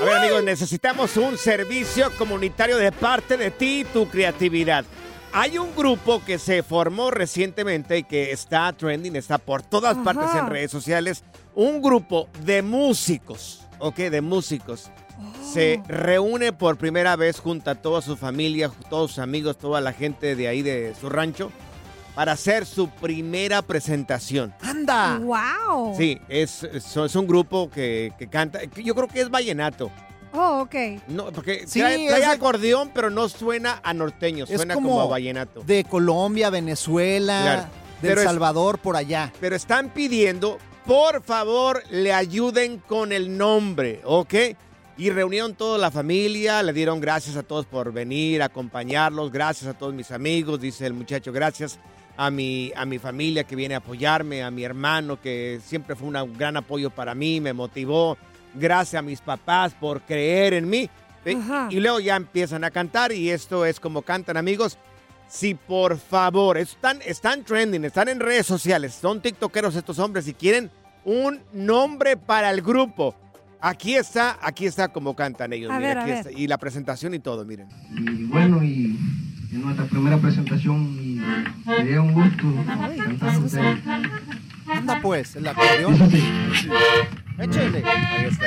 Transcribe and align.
A 0.00 0.04
ver, 0.04 0.16
amigos, 0.16 0.42
necesitamos 0.42 1.16
un 1.18 1.36
servicio 1.36 2.10
comunitario 2.16 2.78
de 2.78 2.90
parte 2.90 3.36
de 3.36 3.50
ti 3.50 3.80
y 3.80 3.84
tu 3.84 4.08
creatividad. 4.08 4.86
Hay 5.32 5.58
un 5.58 5.76
grupo 5.76 6.22
que 6.24 6.38
se 6.38 6.62
formó 6.62 7.10
recientemente 7.10 7.98
y 7.98 8.04
que 8.04 8.32
está 8.32 8.72
trending, 8.72 9.14
está 9.16 9.36
por 9.36 9.62
todas 9.62 9.98
partes 9.98 10.34
en 10.34 10.48
redes 10.48 10.70
sociales. 10.70 11.22
Un 11.54 11.82
grupo 11.82 12.28
de 12.44 12.62
músicos, 12.62 13.66
¿ok? 13.78 13.96
De 13.96 14.22
músicos. 14.22 14.90
Se 15.52 15.82
reúne 15.86 16.54
por 16.54 16.78
primera 16.78 17.14
vez 17.16 17.38
junto 17.38 17.70
a 17.70 17.74
toda 17.74 18.00
su 18.00 18.16
familia, 18.16 18.70
todos 18.88 19.10
sus 19.10 19.18
amigos, 19.18 19.58
toda 19.58 19.82
la 19.82 19.92
gente 19.92 20.34
de 20.34 20.48
ahí 20.48 20.62
de 20.62 20.94
su 20.98 21.10
rancho 21.10 21.52
para 22.14 22.32
hacer 22.32 22.66
su 22.66 22.88
primera 22.88 23.62
presentación. 23.62 24.52
¡Anda! 24.60 25.18
¡Wow! 25.18 25.94
Sí, 25.96 26.20
es, 26.28 26.62
es, 26.64 26.96
es 26.96 27.14
un 27.16 27.26
grupo 27.26 27.70
que, 27.70 28.12
que 28.18 28.28
canta, 28.28 28.66
que 28.66 28.82
yo 28.82 28.94
creo 28.94 29.08
que 29.08 29.20
es 29.20 29.30
vallenato. 29.30 29.90
Oh, 30.32 30.60
ok. 30.62 30.74
No, 31.08 31.32
porque 31.32 31.64
Sí, 31.66 31.80
trae, 31.80 32.06
trae 32.06 32.20
es 32.20 32.26
de- 32.28 32.34
acordeón, 32.34 32.90
pero 32.94 33.10
no 33.10 33.28
suena 33.28 33.80
a 33.82 33.92
norteño, 33.94 34.44
Es 34.48 34.56
suena 34.56 34.74
como, 34.74 35.00
a 35.00 35.06
vallenato. 35.06 35.62
de 35.62 35.84
Colombia, 35.84 36.50
Venezuela, 36.50 37.40
Claro. 37.42 37.66
Pero 38.00 38.20
es- 38.20 38.26
Salvador, 38.26 38.78
por 38.78 38.96
allá. 38.96 39.32
Pero 39.40 39.56
están 39.56 39.90
pidiendo, 39.90 40.58
por 40.86 41.22
favor, 41.22 41.82
le 41.90 42.12
ayuden 42.12 42.78
con 42.78 43.12
el 43.12 43.36
nombre, 43.36 44.00
¿ok? 44.04 44.34
Y 44.96 45.10
reunieron 45.10 45.54
toda 45.54 45.78
la 45.78 45.90
familia, 45.90 46.62
le 46.62 46.72
dieron 46.72 47.00
gracias 47.00 47.36
a 47.36 47.42
todos 47.42 47.66
por 47.66 47.92
venir, 47.92 48.42
acompañarlos, 48.42 49.32
gracias 49.32 49.68
a 49.74 49.76
todos 49.78 49.94
mis 49.94 50.10
amigos, 50.10 50.60
dice 50.60 50.86
el 50.86 50.92
muchacho, 50.94 51.32
gracias 51.32 51.78
a 52.22 52.30
mi, 52.30 52.70
a 52.76 52.84
mi 52.84 52.98
familia 52.98 53.44
que 53.44 53.56
viene 53.56 53.74
a 53.74 53.78
apoyarme, 53.78 54.42
a 54.42 54.50
mi 54.50 54.62
hermano 54.62 55.18
que 55.18 55.58
siempre 55.64 55.96
fue 55.96 56.06
una- 56.06 56.22
un 56.22 56.36
gran 56.36 56.54
apoyo 56.54 56.90
para 56.90 57.14
mí, 57.14 57.40
me 57.40 57.54
motivó, 57.54 58.18
gracias 58.54 58.98
a 58.98 59.02
mis 59.02 59.22
papás 59.22 59.72
por 59.72 60.02
creer 60.02 60.52
en 60.52 60.68
mí. 60.68 60.90
Eh, 61.24 61.34
Ajá. 61.34 61.68
Y 61.70 61.80
luego 61.80 61.98
ya 61.98 62.16
empiezan 62.16 62.62
a 62.64 62.70
cantar 62.70 63.10
y 63.12 63.30
esto 63.30 63.64
es 63.64 63.80
como 63.80 64.02
cantan 64.02 64.36
amigos. 64.36 64.76
Si 65.28 65.54
por 65.54 65.96
favor, 65.96 66.58
están, 66.58 66.98
están 67.06 67.42
trending, 67.42 67.86
están 67.86 68.08
en 68.08 68.20
redes 68.20 68.46
sociales, 68.46 68.92
son 69.00 69.22
tiktokeros 69.22 69.74
estos 69.74 69.98
hombres 69.98 70.28
y 70.28 70.34
quieren 70.34 70.70
un 71.06 71.40
nombre 71.54 72.18
para 72.18 72.50
el 72.50 72.60
grupo. 72.60 73.14
Aquí 73.62 73.94
está, 73.94 74.38
aquí 74.42 74.66
está 74.66 74.88
como 74.88 75.16
cantan 75.16 75.54
ellos. 75.54 75.70
A 75.70 75.76
mira, 75.78 75.88
ver, 75.88 75.98
a 75.98 76.02
aquí 76.02 76.10
ver. 76.10 76.18
está. 76.26 76.32
Y 76.32 76.46
la 76.48 76.58
presentación 76.58 77.14
y 77.14 77.18
todo, 77.20 77.46
miren. 77.46 77.68
Y 77.96 78.24
bueno, 78.24 78.62
y 78.62 78.98
en 79.52 79.62
nuestra 79.62 79.84
primera 79.86 80.18
presentación, 80.18 80.96
y 81.00 81.20
sería 81.64 82.00
un 82.00 82.12
gusto 82.12 82.54
cantar 82.66 83.34
con 83.34 83.44
ustedes. 83.44 83.78
Anda 84.66 85.00
pues, 85.02 85.36
el 85.36 85.48
acordeón. 85.48 85.92
Dice 85.92 86.04
así. 86.04 86.68
Échale. 87.38 87.82
Ahí 87.84 88.26
está. 88.26 88.46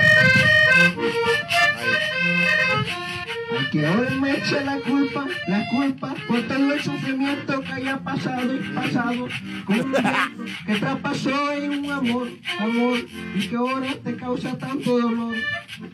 Al 3.57 3.69
que 3.69 3.85
ahora 3.85 4.09
me 4.11 4.31
eche 4.37 4.63
la 4.63 4.79
culpa, 4.79 5.25
la 5.47 5.67
culpa 5.69 6.15
por 6.27 6.41
todo 6.47 6.73
el 6.73 6.81
sufrimiento 6.81 7.61
que 7.61 7.73
haya 7.73 7.97
pasado 7.99 8.53
y 8.53 8.59
pasado 8.73 9.27
con 9.65 9.79
un 9.79 9.93
que 10.65 10.75
traspasó 10.79 11.51
en 11.51 11.69
un 11.85 11.91
amor, 11.91 12.27
amor, 12.59 12.99
y 13.35 13.47
que 13.47 13.55
ahora 13.55 13.87
te 14.03 14.15
causa 14.15 14.57
tanto 14.57 14.99
dolor 14.99 15.35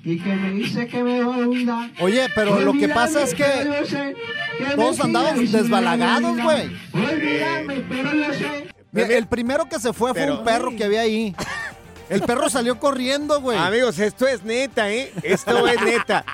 y 0.04 0.20
que 0.20 0.36
me 0.36 0.52
dice 0.52 0.88
que 0.88 1.04
me 1.04 1.24
va 1.24 1.36
a 1.36 1.38
olvidar. 1.40 1.90
Oye, 2.00 2.28
pero 2.36 2.60
lo 2.62 2.74
que 2.74 2.88
pasa 2.90 3.24
es 3.24 3.34
que 3.34 3.44
sé 3.86 4.16
que 4.58 4.76
todos 4.76 5.00
andábamos 5.00 5.52
desbalagados, 5.52 6.36
me 6.36 6.44
güey. 6.44 6.72
Olvídame, 6.94 7.84
pero 7.90 8.14
yo 8.14 8.34
sé. 8.34 8.68
Mira, 8.92 9.08
el 9.18 9.28
primero 9.28 9.66
que 9.70 9.80
se 9.80 9.94
fue 9.94 10.12
fue 10.12 10.22
Pero- 10.22 10.40
un 10.40 10.44
perro 10.44 10.76
que 10.76 10.84
había 10.84 11.02
ahí. 11.02 11.36
El 12.10 12.22
perro 12.22 12.50
salió 12.50 12.80
corriendo, 12.80 13.40
güey. 13.40 13.56
Amigos, 13.56 14.00
esto 14.00 14.26
es 14.28 14.44
neta, 14.44 14.90
¿eh? 14.92 15.12
Esto 15.22 15.68
es 15.68 15.80
neta. 15.80 16.26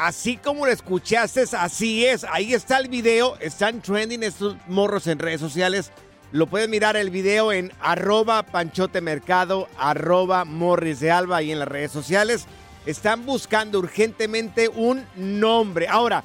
Así 0.00 0.38
como 0.38 0.64
lo 0.64 0.72
escuchaste, 0.72 1.44
así 1.58 2.06
es. 2.06 2.24
Ahí 2.24 2.54
está 2.54 2.78
el 2.78 2.88
video. 2.88 3.36
Están 3.38 3.82
trending 3.82 4.22
estos 4.22 4.56
morros 4.66 5.06
en 5.06 5.18
redes 5.18 5.42
sociales. 5.42 5.92
Lo 6.32 6.46
pueden 6.46 6.70
mirar 6.70 6.96
el 6.96 7.10
video 7.10 7.52
en 7.52 7.70
arroba 7.82 8.42
panchotemercado, 8.42 9.68
arroba 9.76 10.46
morris 10.46 11.00
de 11.00 11.10
alba 11.10 11.36
ahí 11.36 11.52
en 11.52 11.58
las 11.58 11.68
redes 11.68 11.92
sociales. 11.92 12.46
Están 12.86 13.26
buscando 13.26 13.78
urgentemente 13.78 14.68
un 14.68 15.04
nombre. 15.16 15.86
Ahora, 15.86 16.24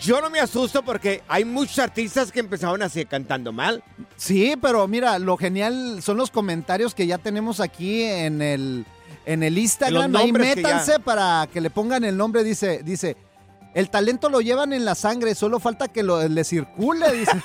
yo 0.00 0.20
no 0.20 0.28
me 0.28 0.40
asusto 0.40 0.82
porque 0.82 1.22
hay 1.28 1.44
muchos 1.44 1.78
artistas 1.78 2.32
que 2.32 2.40
empezaron 2.40 2.82
así 2.82 3.04
cantando 3.04 3.52
mal. 3.52 3.84
Sí, 4.16 4.54
pero 4.60 4.88
mira, 4.88 5.20
lo 5.20 5.36
genial 5.36 6.02
son 6.02 6.16
los 6.16 6.32
comentarios 6.32 6.96
que 6.96 7.06
ya 7.06 7.18
tenemos 7.18 7.60
aquí 7.60 8.02
en 8.02 8.42
el, 8.42 8.84
en 9.26 9.42
el 9.42 9.58
Instagram. 9.58 10.14
Ahí 10.16 10.26
nombres 10.26 10.54
que 10.54 10.62
ya- 10.62 10.68
métanse 10.68 11.00
para 11.00 11.48
que 11.52 11.60
le 11.60 11.70
pongan 11.70 12.04
el 12.04 12.16
nombre. 12.16 12.44
Dice, 12.44 12.82
dice, 12.82 13.16
el 13.74 13.90
talento 13.90 14.28
lo 14.30 14.40
llevan 14.40 14.72
en 14.72 14.84
la 14.84 14.94
sangre, 14.94 15.34
solo 15.34 15.58
falta 15.58 15.88
que 15.88 16.02
lo, 16.02 16.26
le 16.28 16.44
circule, 16.44 17.10
dice. 17.12 17.32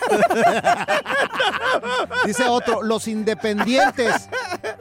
dice 2.25 2.47
otro, 2.47 2.84
los 2.84 3.07
independientes. 3.07 4.29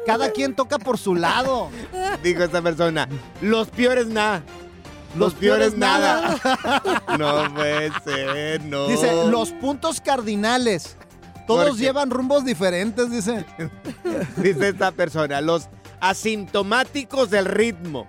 Cada 0.07 0.31
quien 0.31 0.55
toca 0.55 0.79
por 0.79 0.99
su 0.99 1.15
lado. 1.15 1.71
Dijo 2.23 2.43
esta 2.43 2.61
persona. 2.61 3.09
Los 3.41 3.69
peores 3.69 4.09
nada. 4.09 4.43
Los, 5.15 5.33
Los 5.33 5.35
peores, 5.35 5.73
peores 5.73 5.79
nada. 5.79 6.37
no 7.19 7.55
puede 7.55 7.93
ser, 8.05 8.63
no. 8.65 8.87
Dice, 8.87 9.11
los 9.31 9.53
puntos 9.53 10.03
cardinales. 10.03 10.97
Todos 11.47 11.79
llevan 11.79 12.11
rumbos 12.11 12.45
diferentes, 12.45 13.11
dice. 13.11 13.47
Dice 14.37 14.69
esta 14.69 14.93
persona, 14.93 15.41
los 15.41 15.67
asintomáticos 16.01 17.31
del 17.31 17.45
ritmo. 17.47 18.07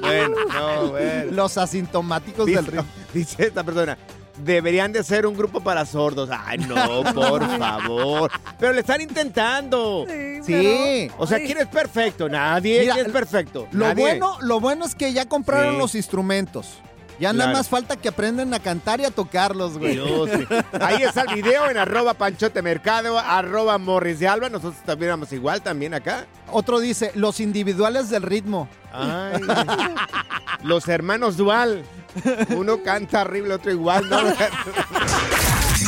bueno, 0.00 0.36
no, 0.52 0.88
bueno. 0.88 1.32
Los 1.32 1.58
asintomáticos 1.58 2.46
Dice, 2.46 2.56
del 2.56 2.66
ritmo. 2.66 2.86
dice 3.14 3.46
esta 3.46 3.62
persona, 3.64 3.96
deberían 4.38 4.92
de 4.92 5.04
ser 5.04 5.26
un 5.26 5.36
grupo 5.36 5.60
para 5.60 5.84
sordos. 5.86 6.28
Ay, 6.32 6.58
no, 6.58 6.74
por 7.14 7.58
favor. 7.58 8.30
Pero 8.58 8.72
le 8.72 8.80
están 8.80 9.00
intentando. 9.00 10.06
Sí. 10.44 11.10
O 11.18 11.26
sea, 11.26 11.38
¿quién 11.38 11.58
es 11.58 11.66
perfecto? 11.68 12.28
Nadie 12.28 12.80
Mira, 12.80 12.94
¿quién 12.94 13.06
es 13.06 13.12
perfecto. 13.12 13.68
Lo 13.72 13.86
Nadie. 13.86 14.02
bueno, 14.02 14.38
lo 14.40 14.60
bueno 14.60 14.84
es 14.84 14.94
que 14.94 15.12
ya 15.12 15.26
compraron 15.26 15.74
Sí. 15.74 15.78
los 15.78 15.94
instrumentos. 15.94 16.78
Ya 17.18 17.32
nada 17.32 17.52
más 17.52 17.68
falta 17.68 17.96
que 17.96 18.08
aprendan 18.08 18.52
a 18.54 18.60
cantar 18.60 19.00
y 19.00 19.04
a 19.04 19.10
tocarlos, 19.10 19.78
güey. 19.78 19.96
Yo 19.96 20.26
sí. 20.26 20.46
Ahí 20.80 21.02
está 21.02 21.22
el 21.22 21.34
video 21.34 21.70
en 21.70 21.76
arroba 21.76 22.14
panchote 22.14 22.62
mercado, 22.62 23.18
arroba 23.18 23.78
morris 23.78 24.18
de 24.18 24.28
alba. 24.28 24.48
Nosotros 24.48 24.82
también 24.84 25.12
vamos 25.12 25.32
igual 25.32 25.62
también 25.62 25.94
acá. 25.94 26.26
Otro 26.50 26.80
dice, 26.80 27.12
los 27.14 27.40
individuales 27.40 28.10
del 28.10 28.22
ritmo. 28.22 28.68
Ay, 28.92 29.40
los 30.62 30.88
hermanos 30.88 31.36
dual. 31.36 31.84
Uno 32.50 32.82
canta 32.82 33.22
horrible, 33.22 33.54
otro 33.54 33.70
igual. 33.70 34.08
¿no? 34.08 34.20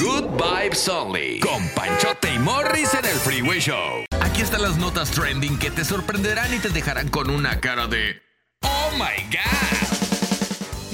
Good 0.01 0.43
Vibes 0.43 0.89
Only. 0.89 1.41
Con 1.41 1.69
Panchote 1.71 2.33
y 2.34 2.39
Morris 2.39 2.95
en 2.95 3.05
el 3.05 3.17
Freeway 3.17 3.61
Show. 3.61 4.05
Aquí 4.21 4.43
están 4.43 4.63
las 4.63 4.77
notas 4.77 5.11
trending 5.11 5.59
que 5.59 5.71
te 5.71 5.84
sorprenderán 5.84 6.53
y 6.53 6.59
te 6.59 6.71
dejarán 6.71 7.09
con 7.09 7.31
una 7.31 7.61
cara 7.61 7.87
de. 7.87 8.21
¡Oh 8.63 8.91
my 8.93 9.23
God! 9.31 10.03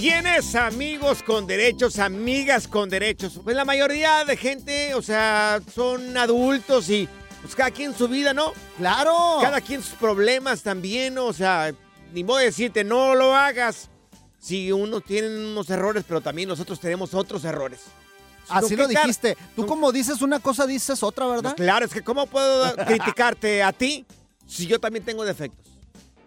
¿Tienes 0.01 0.55
amigos 0.55 1.23
con 1.23 1.47
derechos, 1.47 1.99
amigas 1.99 2.67
con 2.67 2.89
derechos? 2.89 3.39
Pues 3.45 3.55
la 3.55 3.67
mayoría 3.67 4.25
de 4.25 4.35
gente, 4.35 4.95
o 4.95 5.03
sea, 5.03 5.61
son 5.75 6.17
adultos 6.17 6.89
y 6.89 7.07
pues 7.43 7.55
cada 7.55 7.71
quien 7.71 7.95
su 7.95 8.09
vida, 8.09 8.33
¿no? 8.33 8.55
¡Claro! 8.79 9.41
Cada 9.43 9.61
quien 9.61 9.83
sus 9.83 9.93
problemas 9.97 10.63
también, 10.63 11.19
o 11.19 11.35
sea, 11.35 11.75
ni 12.15 12.25
modo 12.25 12.39
de 12.39 12.47
decirte, 12.47 12.83
no 12.83 13.15
lo 13.15 13.37
hagas. 13.37 13.91
Si 14.39 14.73
uno 14.73 15.03
tiene 15.03 15.29
unos 15.51 15.69
errores, 15.69 16.03
pero 16.09 16.23
también 16.23 16.49
nosotros 16.49 16.81
tenemos 16.81 17.13
otros 17.13 17.45
errores. 17.45 17.81
Así 18.49 18.77
¿Con 18.77 18.85
lo 18.85 18.89
dijiste. 18.89 19.37
Tú 19.55 19.67
como 19.67 19.93
dices 19.93 20.23
una 20.23 20.41
cosa, 20.41 20.67
dices 20.67 21.03
otra, 21.03 21.27
¿verdad? 21.27 21.55
Pues 21.55 21.67
claro, 21.67 21.85
es 21.85 21.93
que 21.93 22.01
¿cómo 22.01 22.27
puedo 22.27 22.75
criticarte 22.87 23.63
a 23.63 23.75
ti 23.75 24.07
si 24.47 24.67
yo 24.67 24.81
también 24.81 25.05
tengo 25.05 25.27
defectos? 25.27 25.70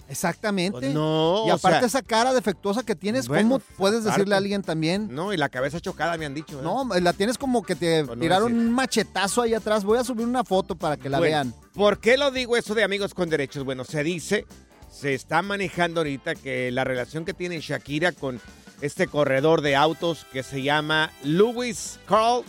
Exactamente. 0.10 0.80
Pues 0.80 0.94
no, 0.94 1.44
Y 1.48 1.52
o 1.52 1.54
aparte 1.54 1.80
sea- 1.80 1.88
esa 1.88 2.02
cara 2.02 2.34
defectuosa 2.34 2.84
que 2.84 2.96
tienes, 2.96 3.28
Bueno, 3.28 3.44
¿cómo 3.50 3.60
puedes 3.78 4.04
decirle 4.04 4.36
a 4.36 4.38
alguien 4.38 4.62
también? 4.62 5.08
No, 5.14 5.34
y 5.34 5.38
la 5.38 5.50
cabeza 5.50 5.80
chocada 5.80 6.18
me 6.18 6.26
han 6.26 6.34
dicho. 6.34 6.60
¿eh? 6.60 6.64
No, 6.64 6.88
la 7.00 7.14
tienes 7.14 7.38
como 7.38 7.64
que 7.64 7.76
te 7.76 8.04
no 8.04 8.16
tiraron 8.18 8.54
un 8.54 8.72
machetazo 8.72 9.42
ahí 9.42 9.54
atrás. 9.54 9.84
Voy 9.84 9.98
a 9.98 10.04
subir 10.04 10.28
una 10.28 10.44
foto 10.44 10.76
para 10.76 10.98
que 10.98 11.10
la 11.10 11.20
Bueno, 11.20 11.32
vean. 11.32 11.54
¿Por 11.74 12.00
qué 12.00 12.18
lo 12.18 12.32
digo 12.32 12.58
eso 12.58 12.76
de 12.76 12.84
amigos 12.84 13.14
con 13.14 13.30
derechos? 13.30 13.64
Bueno, 13.64 13.84
se 13.86 14.04
dice, 14.04 14.46
se 14.92 15.14
está 15.14 15.42
manejando 15.42 16.02
ahorita 16.02 16.36
que 16.36 16.70
la 16.72 16.84
relación 16.84 17.26
que 17.26 17.34
tiene 17.34 17.60
Shakira 17.60 18.12
con 18.12 18.40
este 18.82 19.08
corredor 19.08 19.62
de 19.62 19.76
autos 19.76 20.26
que 20.34 20.44
se 20.44 20.62
llama 20.62 21.12
Lewis 21.24 22.00
Carl 22.08 22.44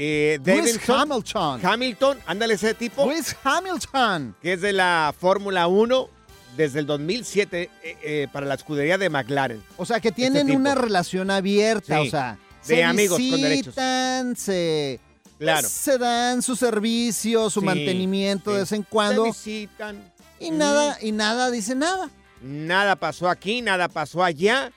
eh, 0.00 0.38
Lewis. 0.44 0.78
Hamilton. 0.88 1.60
Hamilton, 1.66 2.18
ándale 2.26 2.54
ese 2.54 2.72
tipo, 2.74 3.04
Lewis 3.06 3.34
Hamilton. 3.42 4.36
que 4.40 4.52
es 4.52 4.60
de 4.60 4.72
la 4.72 5.12
Fórmula 5.18 5.66
1 5.66 6.08
desde 6.56 6.80
el 6.80 6.86
2007 6.86 7.70
eh, 7.82 7.96
eh, 8.02 8.28
para 8.32 8.46
la 8.46 8.54
escudería 8.54 8.98
de 8.98 9.08
McLaren. 9.10 9.62
O 9.76 9.86
sea, 9.86 10.00
que 10.00 10.12
tienen 10.12 10.46
tipo. 10.46 10.58
una 10.58 10.74
relación 10.74 11.30
abierta, 11.30 12.00
Sí, 12.02 12.08
o 12.08 12.10
sea, 12.10 12.38
de 12.66 12.74
se 12.76 12.84
amigos 12.84 13.18
con 13.18 13.40
derechos. 13.40 13.66
visitan, 13.66 14.36
se, 14.36 15.00
Claro. 15.38 15.68
se 15.68 15.98
dan 15.98 16.42
su 16.42 16.56
servicio, 16.56 17.48
su 17.50 17.60
Sí, 17.60 17.66
mantenimiento 17.66 18.50
sí. 18.50 18.54
de 18.54 18.60
vez 18.62 18.72
en 18.72 18.82
Se 18.82 18.88
cuando 18.88 19.24
visitan. 19.24 20.12
y 20.40 20.50
nada 20.50 20.98
y 21.00 21.12
nada 21.12 21.50
dice 21.50 21.74
nada. 21.74 22.10
Nada 22.42 22.96
pasó 22.96 23.28
aquí, 23.28 23.62
nada 23.62 23.88
pasó 23.88 24.22
allá. 24.24 24.72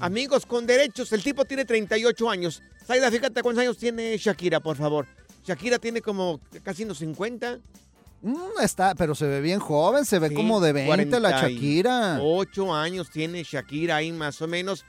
Amigos 0.00 0.46
con 0.46 0.66
derechos, 0.66 1.12
el 1.12 1.22
tipo 1.22 1.44
tiene 1.44 1.64
38 1.64 2.28
años. 2.30 2.62
Saida, 2.86 3.10
fíjate 3.10 3.42
cuántos 3.42 3.62
años 3.62 3.78
tiene 3.78 4.16
Shakira, 4.18 4.58
por 4.60 4.76
favor. 4.76 5.06
Shakira 5.44 5.78
tiene 5.78 6.00
como 6.02 6.40
casi 6.64 6.82
unos 6.84 6.98
50. 6.98 7.58
Mm, 8.22 8.60
está, 8.62 8.94
pero 8.94 9.14
se 9.14 9.26
ve 9.26 9.40
bien 9.40 9.58
joven, 9.58 10.04
se 10.04 10.18
ve 10.18 10.28
Sí, 10.28 10.34
como 10.34 10.60
de 10.60 10.72
20 10.72 11.18
la 11.20 11.30
40 11.30 11.50
y- 11.50 11.54
Shakira. 11.54 12.18
8 12.22 12.74
años 12.74 13.10
tiene 13.10 13.42
Shakira 13.42 13.96
ahí 13.96 14.12
más 14.12 14.40
o 14.42 14.46
menos. 14.48 14.84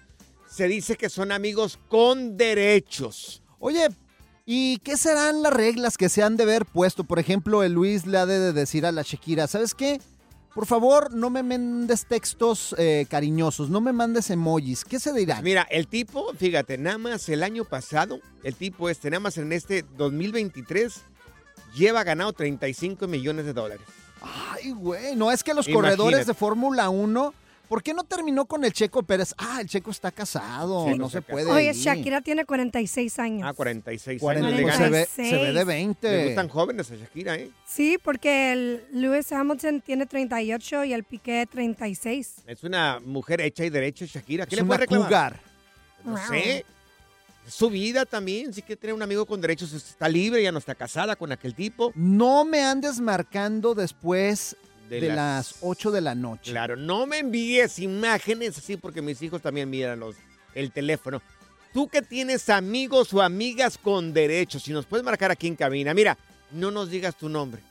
Se 0.47 0.67
dice 0.67 0.95
que 0.95 1.09
son 1.09 1.31
amigos 1.31 1.79
con 1.89 2.37
derechos. 2.37 3.41
Oye, 3.59 3.87
¿y 4.45 4.77
qué 4.79 4.97
serán 4.97 5.41
las 5.41 5.51
reglas 5.53 5.97
que 5.97 6.09
se 6.09 6.21
han 6.21 6.37
de 6.37 6.43
haber 6.43 6.65
puesto? 6.65 7.03
Por 7.05 7.17
ejemplo, 7.17 7.63
el 7.63 7.73
Luis 7.73 8.05
le 8.05 8.19
ha 8.19 8.25
de 8.27 8.53
decir 8.53 8.85
a 8.85 8.91
la 8.91 9.01
Shakira, 9.01 9.47
¿sabes 9.47 9.73
qué? 9.73 9.99
Por 10.53 10.67
favor, 10.67 11.11
no 11.15 11.31
me 11.31 11.41
mandes 11.41 12.05
textos 12.05 12.75
eh, 12.77 13.07
cariñosos, 13.09 13.71
no 13.71 13.81
me 13.81 13.91
mandes 13.91 14.29
emojis. 14.29 14.85
¿Qué 14.85 14.99
se 14.99 15.11
dirán? 15.11 15.43
Mira, 15.43 15.63
el 15.71 15.87
tipo, 15.87 16.31
fíjate, 16.35 16.77
nada 16.77 16.99
más 16.99 17.27
el 17.29 17.41
año 17.41 17.65
pasado, 17.65 18.19
el 18.43 18.53
tipo 18.53 18.87
este, 18.89 19.09
nada 19.09 19.21
más 19.21 19.39
en 19.39 19.51
este 19.51 19.83
2023, 19.97 20.93
lleva 21.75 22.03
ganado 22.03 22.33
35 22.33 23.07
millones 23.07 23.45
de 23.45 23.53
dólares. 23.53 23.85
Ay, 24.21 24.71
güey, 24.71 25.15
no 25.15 25.31
es 25.31 25.43
que 25.43 25.53
los 25.53 25.67
Imagínate. 25.67 25.95
corredores 25.97 26.27
de 26.27 26.33
Fórmula 26.33 26.89
1, 26.89 27.33
¿por 27.67 27.83
qué 27.83 27.93
no 27.93 28.05
terminó 28.05 28.45
con 28.45 28.63
el 28.63 28.71
Checo 28.71 29.03
Pérez? 29.03 29.33
Ah, 29.37 29.57
el 29.59 29.67
Checo 29.67 29.91
está 29.91 30.11
casado, 30.11 30.95
no 30.95 31.09
se 31.09 31.21
puede. 31.21 31.51
Oye, 31.51 31.69
ahí. 31.69 31.75
Shakira 31.75 32.21
tiene 32.21 32.45
46 32.45 33.19
años. 33.19 33.41
Ah, 33.49 33.53
46 33.53 34.21
40, 34.21 34.47
años. 34.47 34.57
le 34.59 34.63
pues 34.63 34.79
Le, 34.79 34.85
se, 34.85 34.89
ve, 34.89 35.07
se 35.29 35.35
ve 35.37 35.45
de 35.47 35.53
Le 35.53 35.63
20. 35.65 36.09
Le 36.11 36.25
gustan 36.27 36.47
jóvenes 36.47 36.89
a 36.91 36.95
Shakira, 36.95 37.35
¿eh? 37.35 37.49
Sí, 37.67 37.97
porque 38.01 38.53
el 38.53 38.85
Lewis 38.93 39.29
Hamilton 39.33 39.81
tiene 39.81 40.05
38 40.05 40.85
y 40.85 40.93
el 40.93 41.03
Piqué 41.03 41.45
36. 41.51 42.35
Es 42.47 42.63
una 42.63 43.01
mujer 43.03 43.41
hecha 43.41 43.65
y 43.65 43.69
derecha, 43.69 44.05
Shakira. 44.05 44.45
¿Qué 44.45 44.55
es 44.55 44.61
le 44.61 44.65
puede 44.65 44.77
una 44.77 44.81
reclamar? 44.85 45.07
cougar. 45.07 45.39
No 46.05 46.17
sé. 46.29 46.65
Su 47.47 47.69
vida 47.69 48.05
también. 48.05 48.53
Sí 48.53 48.61
que 48.61 48.75
tiene 48.75 48.93
un 48.93 49.01
amigo 49.01 49.25
con 49.25 49.41
derechos. 49.41 49.73
Está 49.73 50.07
libre, 50.07 50.41
ya 50.43 50.51
no 50.51 50.59
está 50.59 50.75
casada 50.75 51.15
con 51.15 51.31
aquel 51.31 51.53
tipo. 51.55 51.91
No 51.95 52.45
me 52.45 52.61
andes 52.63 52.99
marcando 52.99 53.75
después 53.75 54.55
De 54.89 55.01
de, 55.01 55.07
las- 55.09 55.15
las 55.17 55.55
8 55.61 55.91
de 55.91 56.01
la 56.01 56.15
noche. 56.15 56.51
Claro, 56.51 56.75
no 56.75 57.05
me 57.05 57.19
envíes 57.19 57.79
imágenes 57.79 58.57
así 58.57 58.77
porque 58.77 59.01
mis 59.01 59.21
hijos 59.21 59.41
también 59.41 59.69
miran 59.69 59.99
los, 59.99 60.15
el 60.55 60.71
teléfono. 60.71 61.21
Tú 61.73 61.87
que 61.89 62.01
tienes 62.01 62.49
amigos 62.49 63.13
o 63.13 63.21
amigas 63.21 63.77
con 63.77 64.13
derechos, 64.13 64.63
si 64.63 64.71
nos 64.71 64.85
puedes 64.85 65.03
marcar 65.03 65.31
aquí 65.31 65.47
en 65.47 65.55
cabina, 65.55 65.93
mira, 65.93 66.17
no 66.51 66.69
nos 66.71 66.89
digas 66.91 67.17
tu 67.17 67.27
nombre. 67.29 67.61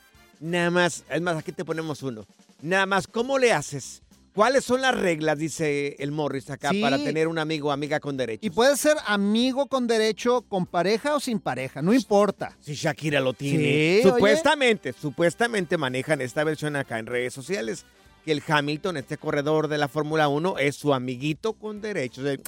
Nada 0.41 0.69
más, 0.69 1.03
es 1.09 1.21
más, 1.21 1.37
aquí 1.37 1.51
te 1.53 1.63
ponemos 1.63 2.03
uno. 2.03 2.25
Nada 2.61 2.85
más, 2.85 3.07
¿cómo 3.07 3.39
le 3.39 3.53
haces? 3.53 4.01
¿Cuáles 4.33 4.63
son 4.65 4.81
las 4.81 4.95
reglas, 4.99 5.37
dice 5.37 5.95
el 5.99 6.11
Morris 6.11 6.49
acá, 6.49 6.71
Sí. 6.71 6.81
para 6.81 6.97
tener 6.97 7.27
un 7.27 7.37
amigo 7.37 7.69
o 7.69 7.71
amiga 7.71 7.99
con 7.99 8.17
derechos? 8.17 8.43
Y 8.43 8.49
puede 8.49 8.75
ser 8.77 8.97
amigo 9.05 9.67
con 9.67 9.85
derecho, 9.85 10.41
con 10.41 10.65
pareja 10.65 11.15
o 11.15 11.19
sin 11.19 11.39
pareja, 11.39 11.81
no 11.83 11.93
importa. 11.93 12.57
Si 12.59 12.73
Shakira 12.73 13.19
lo 13.19 13.33
tiene. 13.33 13.57
Sí, 13.57 14.01
oye. 14.01 14.03
supuestamente, 14.03 14.93
supuestamente 14.93 15.77
manejan 15.77 16.19
esta 16.21 16.43
versión 16.43 16.75
acá 16.75 16.97
en 16.99 17.05
redes 17.05 17.33
sociales. 17.33 17.85
Que 18.25 18.31
el 18.31 18.41
Hamilton, 18.47 18.97
este 18.97 19.17
corredor 19.17 19.67
de 19.67 19.77
la 19.77 19.87
Fórmula 19.89 20.29
1, 20.29 20.57
es 20.57 20.77
su 20.77 20.93
amiguito 20.93 21.53
con 21.53 21.81
derechos. 21.81 22.23
de 22.23 22.39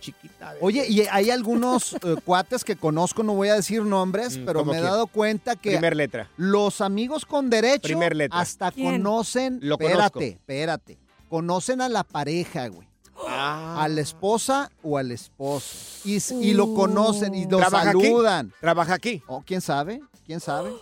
chiquita. 0.00 0.48
bebé. 0.54 0.58
Oye, 0.62 0.86
y 0.88 1.02
hay 1.02 1.30
algunos 1.30 1.92
eh, 1.92 1.98
cuates 2.24 2.64
que 2.64 2.74
conozco, 2.74 3.22
no 3.22 3.34
voy 3.34 3.48
a 3.50 3.54
decir 3.54 3.82
nombres, 3.82 4.38
Mm, 4.38 4.44
pero 4.46 4.60
¿cómo 4.60 4.72
me 4.72 4.78
he 4.78 4.80
dado 4.80 5.06
cuenta 5.06 5.56
que 5.56 5.72
Primer 5.72 5.94
letra. 5.94 6.30
los 6.38 6.80
amigos 6.80 7.26
con 7.26 7.50
derecho 7.50 7.82
Primer 7.82 8.16
letra. 8.16 8.40
hasta 8.40 8.72
¿Quién? 8.72 8.92
conocen, 9.02 9.58
Lo 9.60 9.74
espérate, 9.74 9.96
conozco. 9.98 10.20
espérate, 10.22 10.98
conocen 11.30 11.80
a 11.80 11.88
la 11.88 12.04
pareja, 12.04 12.68
güey. 12.68 12.86
Ah. 13.26 13.84
A 13.84 13.88
la 13.88 14.00
esposa 14.00 14.70
o 14.82 14.98
al 14.98 15.12
esposo. 15.12 15.76
Y, 16.04 16.18
y 16.42 16.52
lo 16.52 16.74
conocen 16.74 17.34
y 17.34 17.46
lo 17.46 17.58
¿Trabaja 17.58 17.90
aquí? 17.90 18.02
saludan. 18.02 18.52
Trabaja 18.60 18.94
aquí. 18.94 19.22
Oh, 19.26 19.42
¿Quién 19.46 19.60
sabe? 19.60 20.02
¿Quién 20.26 20.40
sabe? 20.40 20.72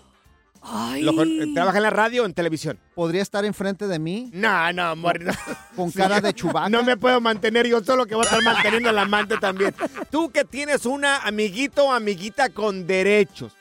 Ay. 0.62 1.02
Lo 1.02 1.12
¿Trabaja 1.54 1.76
en 1.76 1.82
la 1.82 1.90
radio 1.90 2.22
o 2.22 2.26
en 2.26 2.34
televisión? 2.34 2.78
¿Podría 2.94 3.22
estar 3.22 3.44
enfrente 3.44 3.86
de 3.86 3.98
mí 3.98 4.30
No, 4.32 4.72
no, 4.72 4.82
amor. 4.86 5.20
No, 5.20 5.32
con 5.76 5.90
cara 5.92 6.20
de 6.20 6.32
chubaca? 6.32 6.68
No 6.68 6.82
me 6.82 6.96
puedo 6.96 7.20
mantener 7.20 7.66
yo 7.66 7.82
solo 7.84 8.06
que 8.06 8.14
voy 8.14 8.24
a 8.24 8.28
estar 8.28 8.42
manteniendo 8.42 8.88
al 8.88 8.98
amante 8.98 9.36
también. 9.38 9.74
Tú 10.10 10.30
que 10.30 10.44
tienes 10.44 10.86
una 10.86 11.18
amiguito 11.18 11.86
o 11.86 11.92
amiguita 11.92 12.48
con 12.50 12.86
derechos, 12.86 13.52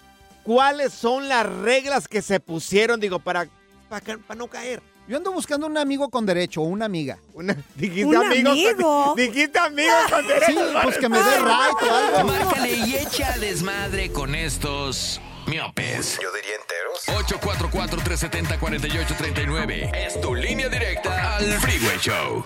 ¿cuáles 0.44 0.94
son 0.94 1.28
las 1.30 1.46
reglas 1.46 2.08
que 2.08 2.22
se 2.22 2.40
pusieron, 2.40 3.00
digo, 3.00 3.20
para, 3.20 3.48
para 3.90 4.36
no 4.36 4.48
caer? 4.48 4.82
Yo 5.08 5.18
ando 5.18 5.32
buscando 5.32 5.66
un 5.68 5.78
amigo 5.78 6.10
con 6.10 6.26
derecho 6.26 6.62
o 6.62 6.66
una 6.66 6.86
amiga. 6.86 7.18
Una, 7.34 7.56
dijiste 7.76 8.06
¿Un 8.06 8.16
amigos 8.18 8.52
amigo? 8.52 9.06
Con, 9.06 9.16
dijiste 9.16 9.58
amigos 9.60 9.96
con 10.10 10.22
Sí, 10.22 10.28
derechos. 10.28 10.76
pues 10.84 10.98
que 10.98 11.08
me 11.10 11.18
dé 11.18 11.40
right 11.40 11.82
o 11.82 11.96
algo. 11.96 12.24
Márcale 12.32 12.74
y 12.74 12.96
echa 12.96 13.38
desmadre 13.38 14.12
con 14.12 14.36
estos 14.36 15.22
miopes. 15.46 16.20
Yo 16.22 16.30
diría 16.34 16.56
enteros. 16.56 17.06
844-370-4839. 17.42 19.96
Es 19.96 20.20
tu 20.20 20.36
línea 20.36 20.68
directa 20.68 21.38
al 21.38 21.46
Freeway 21.54 21.98
Show. 22.00 22.46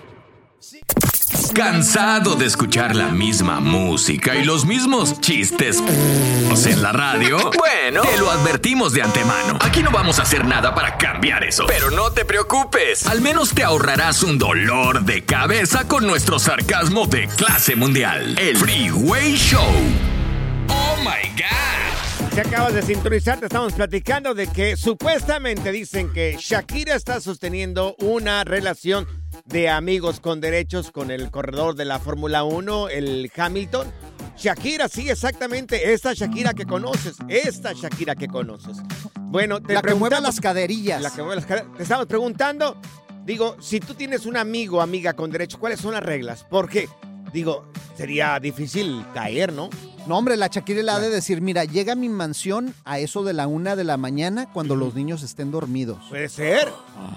¿Cansado 1.49 2.35
de 2.35 2.45
escuchar 2.45 2.95
la 2.95 3.07
misma 3.07 3.59
música 3.59 4.35
y 4.35 4.45
los 4.45 4.65
mismos 4.65 5.19
chistes 5.19 5.81
en 6.65 6.81
la 6.81 6.91
radio? 6.91 7.51
Bueno, 7.57 8.03
te 8.03 8.17
lo 8.17 8.29
advertimos 8.29 8.93
de 8.93 9.01
antemano. 9.01 9.57
Aquí 9.59 9.81
no 9.81 9.91
vamos 9.91 10.19
a 10.19 10.21
hacer 10.21 10.45
nada 10.45 10.75
para 10.75 10.97
cambiar 10.97 11.43
eso. 11.43 11.65
Pero 11.67 11.89
no 11.89 12.11
te 12.11 12.25
preocupes. 12.25 13.07
Al 13.07 13.21
menos 13.21 13.53
te 13.53 13.63
ahorrarás 13.63 14.23
un 14.23 14.38
dolor 14.38 15.03
de 15.03 15.25
cabeza 15.25 15.88
con 15.88 16.05
nuestro 16.05 16.39
sarcasmo 16.39 17.07
de 17.07 17.27
clase 17.27 17.75
mundial. 17.75 18.38
El 18.38 18.55
Freeway 18.57 19.35
Show. 19.35 19.61
Oh 20.69 20.97
my 20.99 21.29
God. 21.35 22.33
Si 22.33 22.39
acabas 22.39 22.74
de 22.74 22.81
sintonizar, 22.81 23.39
te 23.39 23.48
estamos 23.48 23.74
platicando 23.74 24.33
de 24.33 24.48
que 24.48 24.77
supuestamente 24.77 25.71
dicen 25.71 26.13
que 26.13 26.38
Shakira 26.39 26.95
está 26.95 27.19
sosteniendo 27.19 27.95
una 28.00 28.43
relación 28.45 29.05
de 29.51 29.70
amigos 29.70 30.20
con 30.20 30.39
derechos 30.39 30.91
con 30.91 31.12
el 31.12 31.29
corredor 31.29 31.75
de 31.75 31.86
la 31.86 32.00
Fórmula 32.00 32.43
1, 32.43 32.89
el 32.89 33.31
Hamilton. 33.36 33.91
Shakira, 34.38 34.88
sí, 34.88 35.10
exactamente, 35.10 35.93
esta 35.93 36.13
Shakira 36.13 36.53
que 36.53 36.65
conoces, 36.65 37.17
esta 37.27 37.74
Shakira 37.74 38.15
que 38.15 38.27
conoces. 38.27 38.77
Bueno, 39.20 39.62
te 39.62 39.74
La 39.74 39.81
que 39.81 39.93
mueve 39.93 40.20
las 40.22 40.39
caderillas. 40.39 41.01
la 41.01 41.12
que 41.12 41.22
mueve 41.22 41.36
las 41.36 41.46
caderas. 41.46 41.67
Te 41.75 41.84
estamos 41.84 42.05
preguntando, 42.05 42.77
digo, 43.25 43.58
si 43.60 43.79
tú 43.79 43.93
tienes 43.93 44.25
un 44.25 44.38
amigo 44.38 44.81
amiga 44.81 45.13
con 45.13 45.31
derechos, 45.31 45.60
¿cuáles 45.60 45.79
son 45.81 45.93
las 45.93 46.03
reglas? 46.03 46.46
Porque, 46.50 46.88
digo, 47.33 47.65
sería 47.95 48.39
difícil 48.39 49.05
caer, 49.13 49.53
¿no? 49.53 49.69
No, 50.07 50.17
hombre, 50.17 50.35
la 50.35 50.47
Shakira 50.47 50.81
le 50.81 50.91
ha 50.91 51.00
de 51.00 51.09
decir, 51.09 51.41
mira, 51.41 51.63
llega 51.63 51.93
a 51.93 51.95
mi 51.95 52.09
mansión 52.09 52.73
a 52.85 52.97
eso 53.00 53.23
de 53.23 53.33
la 53.33 53.47
una 53.47 53.75
de 53.75 53.83
la 53.83 53.97
mañana 53.97 54.51
cuando 54.51 54.75
los 54.75 54.95
niños 54.95 55.21
estén 55.21 55.51
dormidos. 55.51 56.00
Puede 56.09 56.27
ser. 56.27 56.69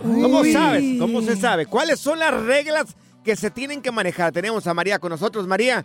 ¿Cómo 0.02 0.44
sabes? 0.44 1.00
¿Cómo 1.00 1.22
se 1.22 1.36
sabe? 1.36 1.64
¿Cuáles 1.66 1.98
son 2.00 2.18
las 2.18 2.34
reglas 2.44 2.94
que 3.24 3.36
se 3.36 3.50
tienen 3.50 3.80
que 3.80 3.90
manejar? 3.90 4.32
Tenemos 4.32 4.66
a 4.66 4.74
María 4.74 4.98
con 4.98 5.10
nosotros. 5.10 5.46
María, 5.46 5.84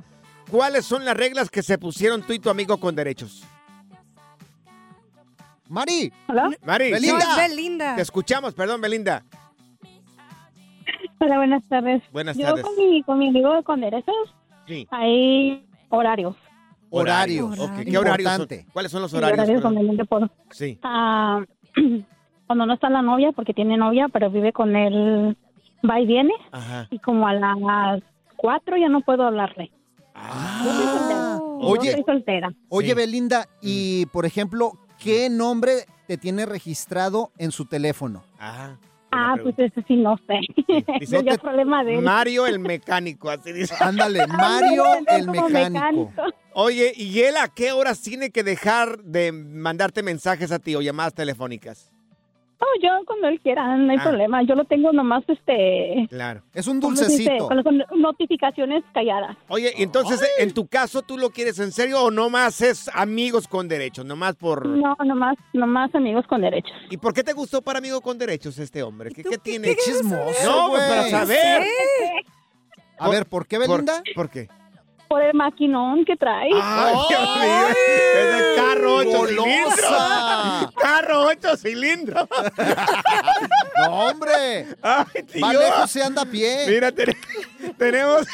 ¿cuáles 0.51 0.85
son 0.85 1.05
las 1.05 1.15
reglas 1.15 1.49
que 1.49 1.63
se 1.63 1.77
pusieron 1.77 2.21
tú 2.21 2.33
y 2.33 2.39
tu 2.39 2.49
amigo 2.49 2.77
con 2.77 2.93
derechos? 2.95 3.43
Mari, 5.69 6.11
Hola, 6.27 6.49
Mari, 6.65 6.91
Belinda. 6.91 7.35
Belinda. 7.37 7.95
te 7.95 8.01
escuchamos, 8.01 8.53
perdón, 8.55 8.81
Belinda. 8.81 9.23
Hola, 11.19 11.37
buenas 11.37 11.67
tardes. 11.67 12.01
Buenas 12.11 12.37
Yo 12.37 12.45
tardes. 12.47 12.65
con 12.65 12.75
mi, 12.77 13.03
con 13.03 13.19
mi 13.19 13.27
amigo 13.29 13.63
con 13.63 13.81
derechos 13.81 14.15
Sí. 14.67 14.87
hay 14.91 15.65
horarios. 15.89 16.35
horarios. 16.91 17.59
Ok, 17.59 17.71
¿Qué 17.83 17.97
Horarios. 17.97 18.01
horarios 18.01 18.29
son? 18.31 18.41
Importante. 18.41 18.65
¿Cuáles 18.73 18.91
son 18.91 19.01
los 19.03 19.11
Sí, 19.11 19.17
horarios? 19.17 19.63
horarios 19.63 19.83
no 19.85 19.95
te 19.95 20.05
puedo. 20.05 20.29
Sí. 20.51 20.79
Ah, 20.83 21.43
cuando 22.47 22.65
no 22.65 22.73
está 22.73 22.89
la 22.89 23.01
novia, 23.01 23.31
porque 23.31 23.53
tiene 23.53 23.77
novia, 23.77 24.07
pero 24.11 24.29
vive 24.31 24.53
con 24.53 24.75
él, 24.75 25.37
va 25.87 25.99
y 25.99 26.05
viene, 26.07 26.33
Ajá. 26.51 26.87
y 26.89 26.97
como 26.99 27.27
a 27.27 27.33
las 27.33 28.01
cuatro 28.37 28.75
ya 28.77 28.89
no 28.89 29.01
puedo 29.01 29.23
hablarle. 29.23 29.71
Yo 30.63 30.71
soy 30.73 30.85
soltera. 30.97 31.37
Oh. 31.41 31.59
Yo 31.61 31.67
Oye. 31.81 31.91
soy 31.91 32.03
soltera. 32.03 32.53
Oye, 32.69 32.89
Sí. 32.89 32.93
Belinda, 32.95 33.47
y 33.61 34.05
por 34.07 34.25
ejemplo, 34.25 34.71
¿qué 34.97 35.29
nombre 35.29 35.85
te 36.07 36.17
tiene 36.17 36.45
registrado 36.45 37.31
en 37.37 37.51
su 37.51 37.65
teléfono? 37.65 38.23
Ajá. 38.39 38.77
Ah, 39.11 39.35
pues 39.41 39.57
ese 39.57 39.83
sí 39.87 39.95
no 39.95 40.17
sé. 40.27 40.39
Dice, 40.67 41.17
Ese 41.17 41.29
es 41.29 41.37
problema 41.39 41.83
de 41.83 41.95
él. 41.95 42.01
Mario 42.03 42.45
el 42.45 42.59
mecánico, 42.59 43.29
así 43.29 43.51
dice. 43.51 43.75
Ándale, 43.79 44.27
Mario 44.27 44.83
el 45.07 45.27
mecánico. 45.27 46.11
Oye, 46.53 46.93
¿y 46.95 47.21
él 47.21 47.37
a 47.37 47.47
qué 47.47 47.71
horas 47.71 48.01
tiene 48.01 48.31
que 48.31 48.43
dejar 48.43 48.99
de 48.99 49.31
mandarte 49.31 50.03
mensajes 50.03 50.51
a 50.51 50.59
ti 50.59 50.75
o 50.75 50.81
llamadas 50.81 51.13
telefónicas? 51.13 51.91
Oh, 52.61 52.79
yo 52.83 52.89
cuando 53.05 53.29
él 53.29 53.39
quiera, 53.39 53.77
no 53.77 53.89
hay 53.89 53.97
Ah. 53.99 54.03
problema. 54.03 54.43
Yo 54.43 54.53
lo 54.53 54.65
tengo 54.65 54.91
nomás, 54.91 55.23
este... 55.29 56.07
Claro. 56.09 56.41
Es 56.53 56.67
un 56.67 56.81
dulcecito. 56.81 57.47
Con, 57.47 57.63
con 57.63 57.77
notificaciones 58.01 58.83
calladas. 58.93 59.37
Oye, 59.47 59.73
y 59.77 59.83
entonces, 59.83 60.21
en 60.39 60.53
tu 60.53 60.67
caso, 60.67 61.01
¿tú 61.01 61.17
lo 61.17 61.29
quieres 61.29 61.57
en 61.59 61.71
serio 61.71 62.03
o 62.03 62.11
nomás 62.11 62.59
es 62.59 62.89
amigos 62.93 63.47
con 63.47 63.69
derechos? 63.69 64.05
Nomás 64.05 64.35
por... 64.35 64.65
No, 64.65 64.97
nomás, 65.05 65.37
nomás 65.53 65.95
amigos 65.95 66.27
con 66.27 66.41
derechos. 66.41 66.73
¿Y 66.89 66.97
por 66.97 67.13
qué 67.13 67.23
te 67.23 67.31
gustó 67.31 67.61
para 67.61 67.79
amigo 67.79 68.01
con 68.01 68.17
derechos 68.17 68.59
este 68.59 68.83
hombre? 68.83 69.11
¿Qué, 69.11 69.23
qué 69.23 69.37
tiene? 69.37 69.69
Qué 69.69 69.75
chismoso, 69.77 70.45
No, 70.45 70.69
pues 70.71 70.83
para 70.83 71.09
saber. 71.09 71.63
A 72.97 73.07
ver, 73.07 73.25
¿por 73.25 73.47
qué, 73.47 73.57
Belinda? 73.57 74.03
¿Por, 74.03 74.25
por 74.25 74.29
qué? 74.29 74.49
Por 75.09 75.23
el 75.23 75.33
maquinón 75.33 76.05
que 76.05 76.15
trae. 76.15 76.51
¡Ay, 76.53 76.93
Dios 77.09 77.21
mío! 77.21 77.67
Es 78.15 78.35
el 78.35 78.55
carro 78.55 78.95
ocho 78.97 79.25
cilindros. 79.25 80.73
¡Carro 80.79 81.21
ocho 81.25 81.57
cilindros! 81.57 82.27
No, 83.77 83.91
hombre. 84.05 84.67
¡Ay, 84.83 85.23
tío! 85.23 85.51
Lejos 85.51 85.89
se 85.89 86.03
anda 86.03 86.21
a 86.21 86.25
pie. 86.25 86.65
Mira, 86.67 86.91
ten- 86.91 87.17
tenemos 87.79 88.27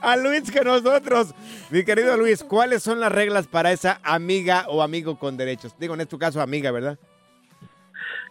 a 0.00 0.14
Luis 0.16 0.48
que 0.48 0.60
nosotros. 0.62 1.34
Mi 1.70 1.84
querido 1.84 2.16
Luis, 2.16 2.44
¿cuáles 2.44 2.82
son 2.84 3.00
las 3.00 3.10
reglas 3.10 3.48
para 3.48 3.72
esa 3.72 3.98
amiga 4.04 4.66
o 4.68 4.80
amigo 4.80 5.18
con 5.18 5.36
derechos? 5.36 5.74
Digo, 5.78 5.94
en 5.96 6.06
tu 6.06 6.18
caso, 6.20 6.40
amiga, 6.40 6.70
¿verdad? 6.70 6.98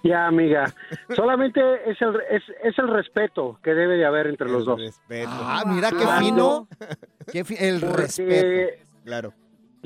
Ya, 0.04 0.28
amiga. 0.28 0.66
Solamente 1.16 1.62
es 1.90 2.02
el, 2.02 2.16
es, 2.30 2.44
es 2.64 2.78
el 2.78 2.90
respeto 2.90 3.58
que 3.64 3.74
debe 3.74 3.96
de 3.98 4.06
haber 4.06 4.28
entre 4.28 4.50
los 4.50 4.66
dos. 4.66 4.80
Respeto. 4.80 5.30
Ah, 5.32 5.64
mira 5.66 5.90
qué 5.92 6.06
fino. 6.20 6.68
Qué 7.32 7.44
fi- 7.46 7.56
el 7.58 7.80
Porque- 7.80 7.98
respeto. 8.02 8.84
Claro. 9.06 9.34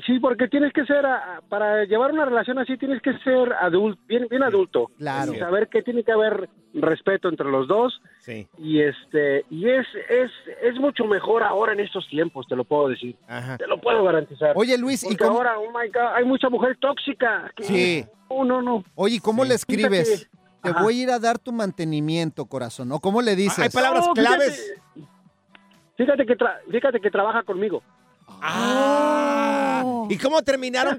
Sí, 0.06 0.20
porque 0.20 0.46
tienes 0.46 0.72
que 0.72 0.84
ser, 0.86 1.04
ah, 1.04 1.42
para 1.48 1.84
llevar 1.84 2.12
una 2.12 2.24
relación 2.24 2.56
así, 2.60 2.76
tienes 2.76 3.02
que 3.02 3.12
ser 3.18 3.52
adulto, 3.60 4.00
bien, 4.06 4.28
bien 4.30 4.44
adulto. 4.44 4.90
Claro. 4.96 5.32
Y 5.34 5.38
saber 5.38 5.68
que 5.68 5.82
tiene 5.82 6.04
que 6.04 6.12
haber 6.12 6.48
respeto 6.72 7.28
entre 7.28 7.50
los 7.50 7.66
dos. 7.66 8.00
Sí. 8.20 8.46
Y 8.58 8.80
este, 8.80 9.44
y 9.50 9.68
es, 9.68 9.86
es, 10.08 10.30
es 10.62 10.78
mucho 10.78 11.04
mejor 11.04 11.42
ahora 11.42 11.72
en 11.72 11.80
estos 11.80 12.06
tiempos, 12.08 12.46
te 12.46 12.54
lo 12.54 12.62
puedo 12.64 12.88
decir. 12.88 13.16
Ajá. 13.26 13.58
Te 13.58 13.66
lo 13.66 13.80
puedo 13.80 14.04
garantizar. 14.04 14.52
Oye, 14.54 14.78
Luis, 14.78 15.02
¿y 15.02 15.08
Porque 15.08 15.24
cómo? 15.24 15.38
ahora, 15.38 15.58
oh 15.58 15.66
my 15.76 15.88
God, 15.88 16.14
hay 16.14 16.24
mucha 16.24 16.48
mujer 16.48 16.76
tóxica. 16.80 17.50
que- 17.56 17.64
Sí. 17.64 18.04
No, 18.30 18.44
no, 18.44 18.62
no. 18.62 18.84
Oye, 18.94 19.16
¿y 19.16 19.20
¿cómo 19.20 19.42
Sí. 19.42 19.48
le 19.48 19.54
escribes? 19.56 20.30
Te 20.62 20.72
voy 20.72 21.00
a 21.00 21.02
ir 21.02 21.10
a 21.10 21.18
dar 21.18 21.38
tu 21.40 21.50
mantenimiento, 21.52 22.44
corazón. 22.46 22.92
¿O 22.92 23.00
cómo 23.00 23.20
le 23.20 23.34
dices? 23.34 23.58
Hay 23.58 23.70
palabras 23.70 24.06
No, 24.06 24.14
fíjate- 24.14 24.36
claves. 24.36 24.74
Fíjate 25.96 26.24
que, 26.26 26.36
tra- 26.38 26.58
fíjate 26.70 27.00
que 27.00 27.10
trabaja 27.10 27.42
conmigo. 27.42 27.82
Ah. 28.40 29.82
Oh. 29.84 30.06
¿Y 30.10 30.16
cómo 30.18 30.42
terminaron 30.42 30.98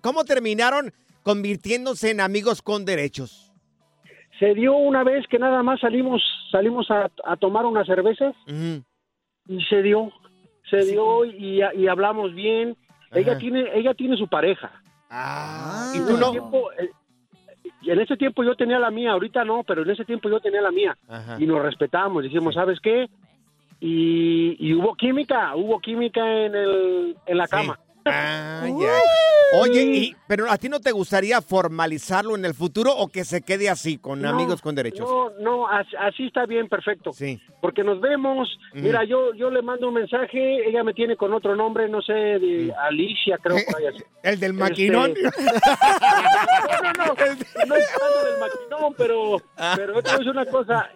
cómo 0.00 0.24
terminaron 0.24 0.92
convirtiéndose 1.22 2.10
en 2.10 2.20
amigos 2.20 2.62
con 2.62 2.84
derechos? 2.84 3.52
Se 4.38 4.52
dio 4.54 4.74
una 4.74 5.04
vez 5.04 5.26
que 5.28 5.38
nada 5.38 5.62
más 5.62 5.80
salimos, 5.80 6.20
salimos 6.50 6.90
a, 6.90 7.10
a 7.24 7.36
tomar 7.36 7.64
unas 7.66 7.86
cervezas 7.86 8.34
y 8.46 9.62
se 9.68 9.82
dio, 9.82 10.10
se 10.68 10.78
dio 10.84 11.24
y, 11.24 11.60
y 11.76 11.86
hablamos 11.88 12.34
bien. 12.34 12.76
Ella 13.12 13.38
tiene, 13.38 13.64
ella 13.78 13.94
tiene 13.94 14.16
su 14.16 14.26
pareja. 14.26 14.72
Ah, 15.08 15.92
y 15.94 15.98
En 15.98 16.04
tú 16.06 16.10
ese 16.10 16.20
no. 16.20 16.30
tiempo, 16.32 16.72
eh, 16.72 16.90
y 17.82 17.90
en 17.90 18.00
ese 18.00 18.16
tiempo 18.16 18.42
yo 18.42 18.56
tenía 18.56 18.80
la 18.80 18.90
mía, 18.90 19.12
ahorita 19.12 19.44
no, 19.44 19.62
pero 19.62 19.82
en 19.82 19.90
ese 19.90 20.04
tiempo 20.04 20.28
yo 20.28 20.40
tenía 20.40 20.60
la 20.60 20.72
mía 20.72 20.96
Ajá. 21.06 21.36
y 21.38 21.46
nos 21.46 21.62
respetamos. 21.62 22.24
Dijimos, 22.24 22.54
Sí. 22.54 22.58
¿sabes 22.60 22.80
qué? 22.80 23.06
Y, 23.86 24.56
y 24.58 24.72
hubo 24.72 24.94
química, 24.94 25.54
hubo 25.56 25.78
química 25.78 26.20
en 26.26 26.54
el, 26.54 27.16
en 27.26 27.36
la 27.36 27.44
Sí. 27.46 27.50
cama. 27.50 27.78
Ah, 28.06 28.64
ya. 28.80 28.92
Oye, 29.60 29.82
y, 29.82 30.16
pero 30.26 30.50
a 30.50 30.56
ti 30.56 30.68
no 30.70 30.80
te 30.80 30.90
gustaría 30.90 31.40
formalizarlo 31.42 32.34
en 32.34 32.46
el 32.46 32.54
futuro 32.54 32.92
o 32.96 33.08
que 33.08 33.24
se 33.24 33.42
quede 33.42 33.68
así 33.68 33.98
con 33.98 34.22
No, 34.22 34.30
amigos 34.30 34.62
con 34.62 34.74
derechos? 34.74 35.08
No, 35.08 35.30
no, 35.38 35.68
así, 35.68 35.94
así 35.98 36.26
está 36.26 36.46
bien, 36.46 36.66
perfecto. 36.68 37.12
Sí. 37.12 37.38
Porque 37.60 37.84
nos 37.84 38.00
vemos. 38.00 38.48
Mira, 38.72 39.04
yo 39.04 39.34
yo 39.34 39.50
le 39.50 39.60
mando 39.60 39.88
un 39.88 39.94
mensaje, 39.94 40.66
ella 40.68 40.82
me 40.82 40.94
tiene 40.94 41.16
con 41.16 41.32
otro 41.34 41.54
nombre, 41.54 41.86
no 41.88 42.00
sé, 42.00 42.12
de 42.14 42.72
Alicia, 42.88 43.36
creo 43.42 43.56
que 43.56 43.64
vaya. 43.72 43.90
El 44.22 44.40
del 44.40 44.54
maquinón. 44.54 45.10
Este, 45.10 45.22
No, 46.72 46.92
no, 46.92 47.04
no, 47.06 47.14
no 47.66 47.74
es 47.76 47.90
del 47.92 48.40
maquinón, 48.40 48.94
pero, 48.96 49.36
pero 49.76 49.94
yo 49.94 50.02
te 50.02 50.08
voy 50.10 50.14
a 50.14 50.18
decir 50.18 50.30
una 50.30 50.46
cosa. 50.46 50.90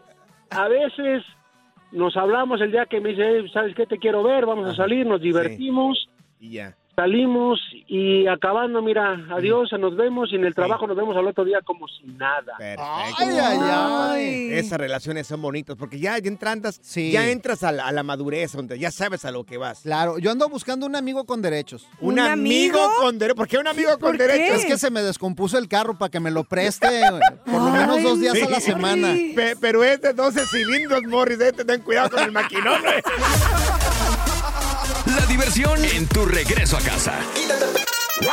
A 0.50 0.68
veces 0.68 1.22
nos 1.92 2.16
hablamos 2.16 2.60
el 2.60 2.70
día 2.70 2.86
que 2.86 3.00
me 3.00 3.10
dice, 3.10 3.22
"Hey, 3.26 3.50
¿sabes 3.52 3.74
qué? 3.74 3.86
Te 3.86 3.98
quiero 3.98 4.22
ver, 4.22 4.46
vamos 4.46 4.66
a 4.68 4.74
salir, 4.74 5.06
nos 5.06 5.20
divertimos, 5.20 6.08
Y 6.40 6.50
ya. 6.50 6.76
Salimos 7.02 7.60
y 7.86 8.26
acabando, 8.26 8.82
mira, 8.82 9.24
adiós, 9.30 9.70
nos 9.78 9.96
vemos 9.96 10.32
y 10.32 10.34
en 10.36 10.44
el 10.44 10.52
trabajo 10.52 10.84
nos 10.88 10.96
vemos 10.96 11.16
al 11.16 11.28
otro 11.28 11.44
día 11.44 11.60
como 11.64 11.86
si 11.86 12.04
nada. 12.08 12.54
Perfecto. 12.58 12.82
Ay, 12.84 13.36
ay, 13.40 13.58
ay. 13.62 14.48
Esas 14.54 14.78
relaciones 14.78 15.28
son 15.28 15.40
bonitas 15.40 15.76
porque 15.76 16.00
ya, 16.00 16.18
ya 16.18 16.28
entras, 16.28 16.80
Sí. 16.82 17.12
ya 17.12 17.28
entras 17.30 17.62
a 17.62 17.70
la, 17.70 17.86
a 17.86 17.92
la 17.92 18.02
madurez, 18.02 18.50
donde 18.52 18.80
ya 18.80 18.90
sabes 18.90 19.24
a 19.24 19.30
lo 19.30 19.44
que 19.44 19.58
vas. 19.58 19.82
Claro, 19.82 20.18
yo 20.18 20.32
ando 20.32 20.48
buscando 20.48 20.86
un 20.86 20.96
amigo 20.96 21.24
con 21.24 21.40
derechos. 21.40 21.86
Un, 22.00 22.14
¿Un 22.14 22.18
amigo, 22.18 22.78
amigo? 22.82 22.92
con 23.00 23.16
derechos. 23.18 23.36
¿Por 23.36 23.46
qué 23.46 23.58
un 23.58 23.68
amigo 23.68 23.96
con 24.00 24.16
derechos? 24.16 24.58
Es 24.58 24.64
que 24.66 24.76
se 24.76 24.90
me 24.90 25.00
descompuso 25.02 25.56
el 25.56 25.68
carro 25.68 25.96
para 25.96 26.10
que 26.10 26.18
me 26.18 26.32
lo 26.32 26.42
preste 26.42 26.88
por 27.44 27.62
lo 27.62 27.70
menos 27.70 28.02
dos 28.02 28.18
días 28.20 28.42
a 28.42 28.50
la 28.50 28.58
semana. 28.60 29.14
Pe- 29.36 29.54
pero 29.60 29.84
es 29.84 30.00
de 30.00 30.12
12 30.14 30.46
cilindros, 30.46 31.02
Morris. 31.04 31.40
eh, 31.40 31.52
ten 31.52 31.80
cuidado 31.82 32.10
con 32.10 32.24
el 32.24 32.32
maquinón. 32.32 32.80
eh. 32.86 33.02
La 35.06 35.26
diversión 35.26 35.84
en 35.84 36.06
tu 36.06 36.24
regreso 36.24 36.76
a 36.76 36.80
casa. 36.80 37.18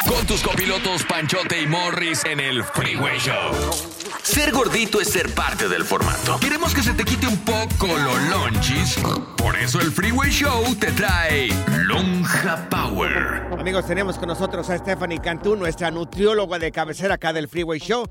Con 0.07 0.25
tus 0.25 0.41
copilotos 0.41 1.03
Panchote 1.03 1.61
y 1.61 1.67
Morris 1.67 2.25
en 2.25 2.39
el 2.39 2.63
Freeway 2.63 3.19
Show. 3.19 3.53
Ser 4.23 4.51
gordito 4.51 4.99
es 4.99 5.09
ser 5.09 5.33
parte 5.33 5.69
del 5.69 5.85
formato. 5.85 6.39
Queremos 6.39 6.73
que 6.73 6.81
se 6.81 6.93
te 6.93 7.03
quite 7.03 7.27
un 7.27 7.37
poco 7.39 7.87
los 7.87 8.21
lonchis. 8.29 8.97
Por 9.37 9.55
eso 9.55 9.79
el 9.79 9.91
Freeway 9.91 10.31
Show 10.31 10.75
te 10.75 10.91
trae 10.93 11.49
Lonja 11.83 12.67
Power. 12.69 13.47
Amigos, 13.59 13.85
tenemos 13.85 14.17
con 14.17 14.27
nosotros 14.27 14.69
a 14.71 14.77
Stephanie 14.77 15.19
Cantú, 15.19 15.55
nuestra 15.55 15.91
nutrióloga 15.91 16.57
de 16.57 16.71
cabecera 16.71 17.15
acá 17.15 17.31
del 17.33 17.47
Freeway 17.47 17.79
Show. 17.79 18.09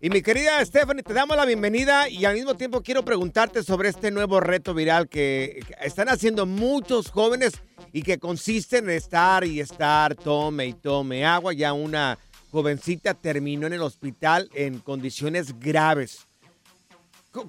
Y 0.00 0.10
mi 0.10 0.22
querida 0.22 0.64
Stephanie, 0.64 1.02
te 1.02 1.12
damos 1.12 1.36
la 1.36 1.44
bienvenida 1.44 2.08
y 2.08 2.24
al 2.24 2.34
mismo 2.34 2.54
tiempo 2.54 2.82
quiero 2.82 3.04
preguntarte 3.04 3.64
sobre 3.64 3.88
este 3.88 4.12
nuevo 4.12 4.38
reto 4.38 4.74
viral 4.74 5.08
que 5.08 5.60
están 5.82 6.08
haciendo 6.08 6.46
muchos 6.46 7.10
jóvenes 7.10 7.54
y 7.92 8.02
que 8.02 8.18
consiste 8.18 8.78
en 8.78 8.90
estar 8.90 9.44
y 9.44 9.60
estar, 9.60 10.14
tome 10.14 10.66
y 10.66 10.72
tome 10.74 11.24
agua. 11.24 11.52
Ya 11.52 11.72
una 11.72 12.18
jovencita 12.50 13.14
terminó 13.14 13.66
en 13.66 13.74
el 13.74 13.82
hospital 13.82 14.48
en 14.54 14.78
condiciones 14.78 15.58
graves. 15.58 16.26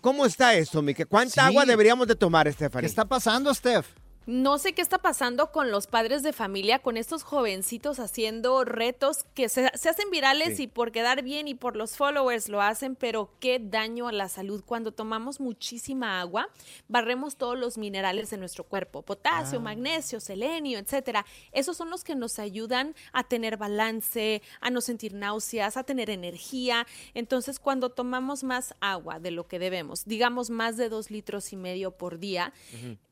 ¿Cómo 0.01 0.25
está 0.25 0.53
eso, 0.53 0.81
Mike? 0.81 1.05
¿Cuánta 1.05 1.33
Sí. 1.33 1.39
agua 1.39 1.65
deberíamos 1.65 2.07
de 2.07 2.15
tomar, 2.15 2.45
¿Qué 2.47 2.53
Stephanie? 2.53 2.87
está 2.87 3.05
pasando, 3.05 3.53
Steph? 3.53 3.87
No 4.31 4.59
sé 4.59 4.73
qué 4.73 4.83
está 4.83 4.99
pasando 4.99 5.51
con 5.51 5.71
los 5.71 5.87
padres 5.87 6.21
de 6.21 6.33
familia, 6.33 6.77
con 6.77 6.97
estos 6.97 7.23
jovencitos 7.23 7.99
haciendo 7.99 8.63
retos 8.63 9.25
que 9.33 9.49
se, 9.49 9.71
se 9.73 9.89
hacen 9.89 10.11
virales 10.11 10.57
Sí. 10.57 10.63
y 10.63 10.67
por 10.67 10.91
quedar 10.91 11.23
bien 11.23 11.47
y 11.47 11.55
por 11.55 11.75
los 11.75 11.97
followers 11.97 12.47
lo 12.47 12.61
hacen, 12.61 12.95
pero 12.95 13.31
qué 13.39 13.57
daño 13.59 14.07
a 14.07 14.11
la 14.11 14.29
salud. 14.29 14.63
Cuando 14.63 14.91
tomamos 14.91 15.39
muchísima 15.39 16.21
agua, 16.21 16.47
barremos 16.87 17.37
todos 17.37 17.57
los 17.57 17.79
minerales 17.79 18.29
de 18.29 18.37
nuestro 18.37 18.63
cuerpo, 18.65 19.01
potasio, 19.01 19.57
Ah. 19.57 19.63
magnesio, 19.63 20.19
selenio, 20.19 20.77
etcétera. 20.77 21.25
Esos 21.51 21.75
son 21.75 21.89
los 21.89 22.03
que 22.03 22.13
nos 22.13 22.37
ayudan 22.37 22.93
a 23.13 23.23
tener 23.23 23.57
balance, 23.57 24.43
a 24.61 24.69
no 24.69 24.81
sentir 24.81 25.15
náuseas, 25.15 25.75
a 25.75 25.83
tener 25.83 26.11
energía. 26.11 26.85
Entonces, 27.15 27.57
cuando 27.57 27.89
tomamos 27.89 28.43
más 28.43 28.75
agua 28.79 29.19
de 29.19 29.31
lo 29.31 29.47
que 29.47 29.57
debemos, 29.57 30.05
digamos 30.05 30.51
más 30.51 30.77
de 30.77 30.87
dos 30.89 31.09
litros 31.09 31.51
y 31.51 31.55
medio 31.55 31.89
por 31.97 32.19
día, 32.19 32.53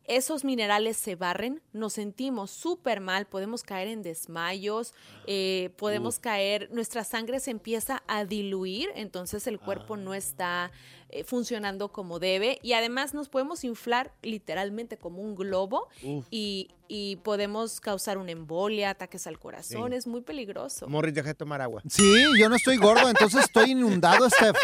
esos 0.08 0.44
minerales 0.46 0.98
se 0.98 1.16
barren, 1.16 1.62
nos 1.74 1.94
sentimos 1.94 2.50
súper 2.52 3.02
mal, 3.02 3.28
podemos 3.28 3.62
caer 3.64 3.90
en 3.90 4.02
desmayos, 4.04 4.94
eh, 5.26 5.70
podemos 5.78 6.18
caer, 6.20 6.70
nuestra 6.72 7.04
sangre 7.04 7.40
se 7.40 7.52
empieza 7.52 8.04
a 8.08 8.24
diluir, 8.26 8.90
entonces 8.96 9.48
el 9.48 9.60
cuerpo 9.60 9.98
no 9.98 10.14
está 10.14 10.72
eh, 11.10 11.24
funcionando 11.24 11.92
como 11.92 12.20
debe 12.20 12.60
y 12.64 12.74
además 12.74 13.14
nos 13.14 13.30
podemos 13.30 13.64
inflar 13.64 14.14
literalmente 14.22 14.98
como 14.98 15.22
un 15.22 15.36
globo 15.36 15.88
y, 16.32 16.70
y 16.88 17.18
podemos 17.18 17.80
causar 17.82 18.18
una 18.18 18.32
embolia, 18.32 18.90
ataques 18.92 19.28
al 19.28 19.38
corazón, 19.40 19.92
Sí. 19.92 19.98
es 19.98 20.08
muy 20.08 20.22
peligroso. 20.22 20.88
Morris, 20.88 21.14
deja 21.14 21.28
de 21.30 21.36
tomar 21.36 21.62
agua. 21.62 21.82
Sí, 21.90 22.24
yo 22.40 22.48
no 22.50 22.56
estoy 22.56 22.78
gordo, 22.78 23.10
entonces 23.10 23.44
estoy 23.44 23.72
inundado, 23.72 24.30
Steph. 24.30 24.58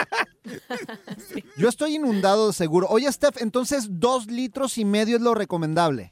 Yo 1.57 1.69
estoy 1.69 1.95
inundado 1.95 2.47
de 2.47 2.53
seguro. 2.53 2.88
Oye, 2.89 3.12
Steph, 3.12 3.41
entonces 3.41 3.88
dos 3.89 4.27
litros 4.27 4.77
y 4.77 4.85
medio 4.85 5.17
es 5.17 5.21
lo 5.21 5.33
recomendable. 5.33 6.12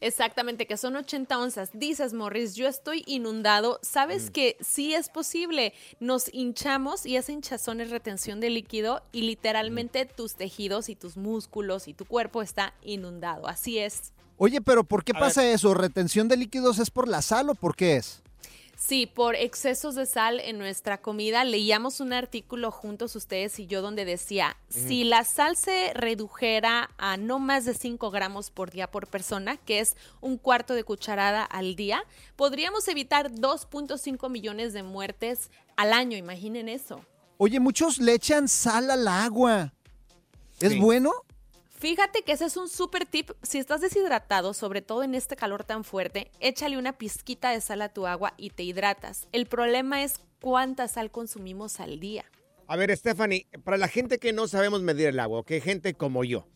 Exactamente, 0.00 0.66
que 0.66 0.76
son 0.76 0.96
80 0.96 1.38
onzas. 1.38 1.70
Dices, 1.72 2.12
Morris, 2.12 2.54
yo 2.54 2.68
estoy 2.68 3.02
inundado. 3.06 3.78
Sabes 3.82 4.30
que 4.30 4.56
sí 4.60 4.94
es 4.94 5.08
posible. 5.08 5.72
Nos 6.00 6.32
hinchamos 6.32 7.06
y 7.06 7.16
esa 7.16 7.32
hinchazón 7.32 7.80
es 7.80 7.90
retención 7.90 8.40
de 8.40 8.50
líquido 8.50 9.02
y 9.12 9.22
literalmente 9.22 10.04
tus 10.04 10.34
tejidos 10.34 10.88
y 10.88 10.96
tus 10.96 11.16
músculos 11.16 11.88
y 11.88 11.94
tu 11.94 12.04
cuerpo 12.04 12.42
está 12.42 12.74
inundado. 12.82 13.46
Así 13.46 13.78
es. 13.78 14.12
Oye, 14.38 14.60
pero 14.60 14.84
¿por 14.84 15.02
qué 15.02 15.12
A 15.16 15.18
pasa 15.18 15.50
eso? 15.50 15.72
¿Retención 15.72 16.28
de 16.28 16.36
líquidos 16.36 16.78
es 16.78 16.90
por 16.90 17.08
la 17.08 17.22
sal 17.22 17.48
o 17.48 17.54
por 17.54 17.74
qué 17.74 17.96
es? 17.96 18.22
Sí, 18.78 19.06
por 19.06 19.36
excesos 19.36 19.94
de 19.94 20.04
sal 20.04 20.38
en 20.38 20.58
nuestra 20.58 20.98
comida. 21.00 21.44
Leíamos 21.44 22.00
un 22.00 22.12
artículo 22.12 22.70
juntos 22.70 23.16
ustedes 23.16 23.58
y 23.58 23.66
yo 23.66 23.80
donde 23.80 24.04
decía, 24.04 24.58
si 24.68 25.02
la 25.04 25.24
sal 25.24 25.56
se 25.56 25.92
redujera 25.94 26.90
a 26.98 27.16
no 27.16 27.38
más 27.38 27.64
de 27.64 27.72
5 27.72 28.10
gramos 28.10 28.50
por 28.50 28.70
día 28.70 28.90
por 28.90 29.06
persona, 29.06 29.56
que 29.56 29.80
es 29.80 29.96
un 30.20 30.36
cuarto 30.36 30.74
de 30.74 30.84
cucharada 30.84 31.42
al 31.42 31.74
día, 31.74 32.04
podríamos 32.36 32.86
evitar 32.88 33.32
2.5 33.32 34.28
millones 34.28 34.74
de 34.74 34.82
muertes 34.82 35.50
al 35.76 35.94
año. 35.94 36.18
Imaginen 36.18 36.68
eso. 36.68 37.00
Oye, 37.38 37.60
muchos 37.60 37.98
le 37.98 38.12
echan 38.12 38.46
sal 38.46 38.90
al 38.90 39.08
agua. 39.08 39.72
¿Es 40.60 40.72
Sí. 40.72 40.78
bueno? 40.78 41.12
Fíjate 41.78 42.22
que 42.22 42.32
ese 42.32 42.46
es 42.46 42.56
un 42.56 42.70
super 42.70 43.04
tip. 43.04 43.30
Si 43.42 43.58
estás 43.58 43.82
deshidratado, 43.82 44.54
sobre 44.54 44.80
todo 44.80 45.02
en 45.02 45.14
este 45.14 45.36
calor 45.36 45.62
tan 45.62 45.84
fuerte, 45.84 46.30
échale 46.40 46.78
una 46.78 46.96
pizquita 46.96 47.50
de 47.50 47.60
sal 47.60 47.82
a 47.82 47.90
tu 47.90 48.06
agua 48.06 48.32
y 48.38 48.50
te 48.50 48.62
hidratas. 48.62 49.28
El 49.32 49.46
problema 49.46 50.02
es 50.02 50.14
cuánta 50.40 50.88
sal 50.88 51.10
consumimos 51.10 51.78
al 51.78 52.00
día. 52.00 52.24
A 52.66 52.76
ver, 52.76 52.96
Stephanie, 52.96 53.46
para 53.62 53.76
la 53.76 53.88
gente 53.88 54.18
que 54.18 54.32
no 54.32 54.48
sabemos 54.48 54.80
medir 54.80 55.08
el 55.08 55.20
agua, 55.20 55.44
que 55.44 55.60
gente 55.60 55.92
como 55.92 56.24
yo, 56.24 56.46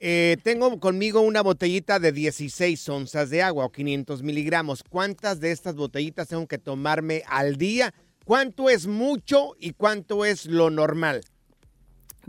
eh, 0.00 0.36
tengo 0.44 0.78
conmigo 0.78 1.22
una 1.22 1.40
botellita 1.40 1.98
de 1.98 2.12
16 2.12 2.88
onzas 2.90 3.30
de 3.30 3.42
agua 3.42 3.64
o 3.64 3.72
500 3.72 4.22
miligramos. 4.22 4.84
¿Cuántas 4.84 5.40
de 5.40 5.50
estas 5.50 5.76
botellitas 5.76 6.28
tengo 6.28 6.46
que 6.46 6.58
tomarme 6.58 7.22
al 7.26 7.56
día? 7.56 7.94
¿Cuánto 8.26 8.68
es 8.68 8.86
mucho 8.86 9.56
y 9.58 9.72
cuánto 9.72 10.26
es 10.26 10.44
lo 10.44 10.68
normal? 10.68 11.22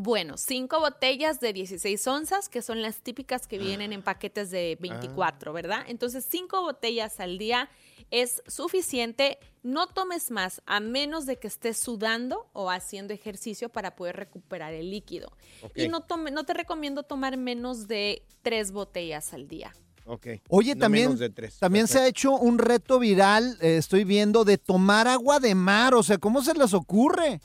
Bueno, 0.02 0.38
cinco 0.38 0.80
botellas 0.80 1.42
de 1.42 1.52
16 1.52 2.08
onzas, 2.08 2.48
que 2.48 2.62
son 2.62 2.82
las 2.82 3.02
típicas 3.02 3.48
que 3.48 3.58
vienen 3.58 3.92
en 3.92 4.02
paquetes 4.02 4.50
de 4.50 4.78
24, 4.80 5.52
¿verdad? 5.52 5.84
Entonces, 5.90 6.26
cinco 6.26 6.62
botellas 6.62 7.20
al 7.20 7.38
día 7.38 7.70
es 8.10 8.42
suficiente. 8.48 9.40
No 9.62 9.88
tomes 9.88 10.32
más 10.32 10.62
a 10.66 10.80
menos 10.80 11.26
de 11.26 11.36
que 11.36 11.48
estés 11.48 11.78
sudando 11.78 12.50
o 12.54 12.70
haciendo 12.70 13.14
ejercicio 13.14 13.68
para 13.68 13.98
poder 13.98 14.16
recuperar 14.16 14.74
el 14.74 14.90
líquido. 14.90 15.34
Y 15.76 15.90
no, 15.90 16.00
tome, 16.00 16.32
no 16.32 16.46
te 16.46 16.54
recomiendo 16.54 17.04
tomar 17.04 17.36
menos 17.36 17.90
de 17.90 18.24
tres 18.42 18.72
botellas 18.72 19.34
al 19.34 19.50
día. 19.50 19.76
Ok. 20.06 20.28
Oye, 20.48 20.76
No 20.76 20.80
también, 20.80 21.08
menos 21.08 21.20
de 21.20 21.30
tres. 21.30 21.60
también 21.60 21.90
se 21.90 22.00
ha 22.00 22.08
hecho 22.08 22.32
un 22.38 22.58
reto 22.58 23.00
viral, 23.00 23.58
eh, 23.60 23.76
estoy 23.76 24.06
viendo, 24.06 24.46
de 24.46 24.58
tomar 24.58 25.10
agua 25.10 25.42
de 25.42 25.56
mar. 25.56 25.94
O 25.94 26.04
sea, 26.04 26.18
¿cómo 26.18 26.42
se 26.42 26.54
les 26.54 26.74
ocurre? 26.74 27.42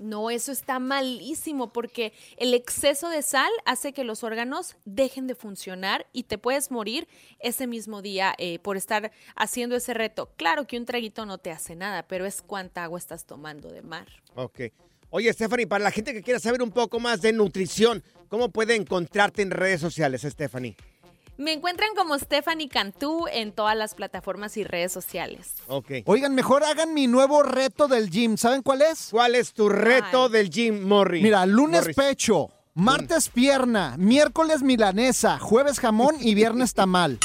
No, 0.00 0.30
eso 0.30 0.50
está 0.50 0.78
malísimo 0.78 1.74
porque 1.74 2.14
el 2.38 2.54
exceso 2.54 3.10
de 3.10 3.20
sal 3.20 3.50
hace 3.66 3.92
que 3.92 4.02
los 4.02 4.24
órganos 4.24 4.76
dejen 4.86 5.26
de 5.26 5.34
funcionar 5.34 6.06
y 6.14 6.22
te 6.22 6.38
puedes 6.38 6.70
morir 6.70 7.06
ese 7.38 7.66
mismo 7.66 8.00
día 8.00 8.34
eh, 8.38 8.58
por 8.60 8.78
estar 8.78 9.12
haciendo 9.36 9.76
ese 9.76 9.92
reto. 9.92 10.30
Claro 10.36 10.66
que 10.66 10.78
un 10.78 10.86
traguito 10.86 11.26
no 11.26 11.36
te 11.36 11.50
hace 11.50 11.76
nada, 11.76 12.02
pero 12.08 12.24
es 12.24 12.40
cuánta 12.40 12.82
agua 12.82 12.98
estás 12.98 13.26
tomando 13.26 13.70
de 13.70 13.82
mar. 13.82 14.08
Ok. 14.36 14.60
Oye, 15.10 15.30
Stephanie, 15.32 15.66
para 15.66 15.84
la 15.84 15.90
gente 15.90 16.14
que 16.14 16.22
quiera 16.22 16.40
saber 16.40 16.62
un 16.62 16.70
poco 16.70 16.98
más 16.98 17.20
de 17.20 17.32
nutrición, 17.34 18.02
¿cómo 18.28 18.50
puede 18.50 18.76
encontrarte 18.76 19.42
en 19.42 19.50
redes 19.50 19.82
sociales, 19.82 20.22
Stephanie? 20.22 20.76
Me 21.40 21.54
encuentran 21.54 21.88
como 21.96 22.18
Stephanie 22.18 22.68
Cantú 22.68 23.24
en 23.32 23.52
todas 23.52 23.74
las 23.74 23.94
plataformas 23.94 24.58
y 24.58 24.64
redes 24.64 24.92
sociales. 24.92 25.54
Ok. 25.68 25.90
Oigan, 26.04 26.34
mejor 26.34 26.62
hagan 26.64 26.92
mi 26.92 27.06
nuevo 27.06 27.42
reto 27.42 27.88
del 27.88 28.10
gym. 28.10 28.36
¿Saben 28.36 28.60
cuál 28.60 28.82
es? 28.82 29.08
¿Cuál 29.10 29.34
es 29.34 29.54
tu 29.54 29.70
reto 29.70 30.26
Ay. 30.26 30.32
del 30.32 30.50
gym, 30.50 30.86
Morri? 30.86 31.22
Mira, 31.22 31.46
lunes 31.46 31.80
Morris. 31.80 31.96
pecho, 31.96 32.48
martes 32.74 33.30
pierna, 33.30 33.94
miércoles 33.96 34.62
milanesa, 34.62 35.38
jueves 35.38 35.80
jamón 35.80 36.14
y 36.20 36.34
viernes 36.34 36.74
tamal. 36.74 37.18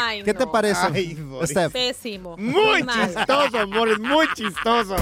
Ay, 0.00 0.24
¿Qué 0.24 0.34
te 0.34 0.48
parece, 0.48 0.88
Ay. 0.92 1.16
Steph? 1.44 1.72
Pésimo. 1.72 2.36
Muy 2.36 2.82
mal. 2.82 3.14
chistoso, 3.14 3.68
Morris, 3.68 4.00
muy 4.00 4.26
chistoso. 4.34 4.96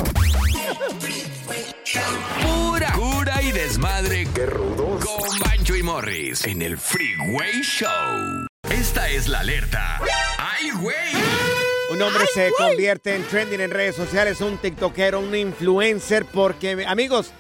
Pura 2.43 2.93
cura 2.93 3.41
y 3.43 3.51
desmadre. 3.51 4.29
Qué 4.35 4.45
rudos. 4.45 4.92
Y 5.83 5.85
Morris 5.85 6.45
en 6.47 6.63
el 6.63 6.79
Freeway 6.79 7.61
Show. 7.63 8.47
Esta 8.71 9.09
es 9.09 9.27
la 9.27 9.41
alerta. 9.41 10.01
¡Ay, 10.39 10.71
güey! 10.81 10.95
Un 11.91 12.01
hombre 12.01 12.25
se 12.33 12.53
convierte 12.57 13.17
en 13.17 13.25
trending 13.25 13.61
en 13.61 13.73
redes 13.73 13.97
sociales, 13.97 14.41
un 14.43 14.59
tiktokero, 14.59 15.19
un 15.19 15.35
influencer, 15.35 16.25
porque, 16.27 16.85
amigos, 16.87 17.33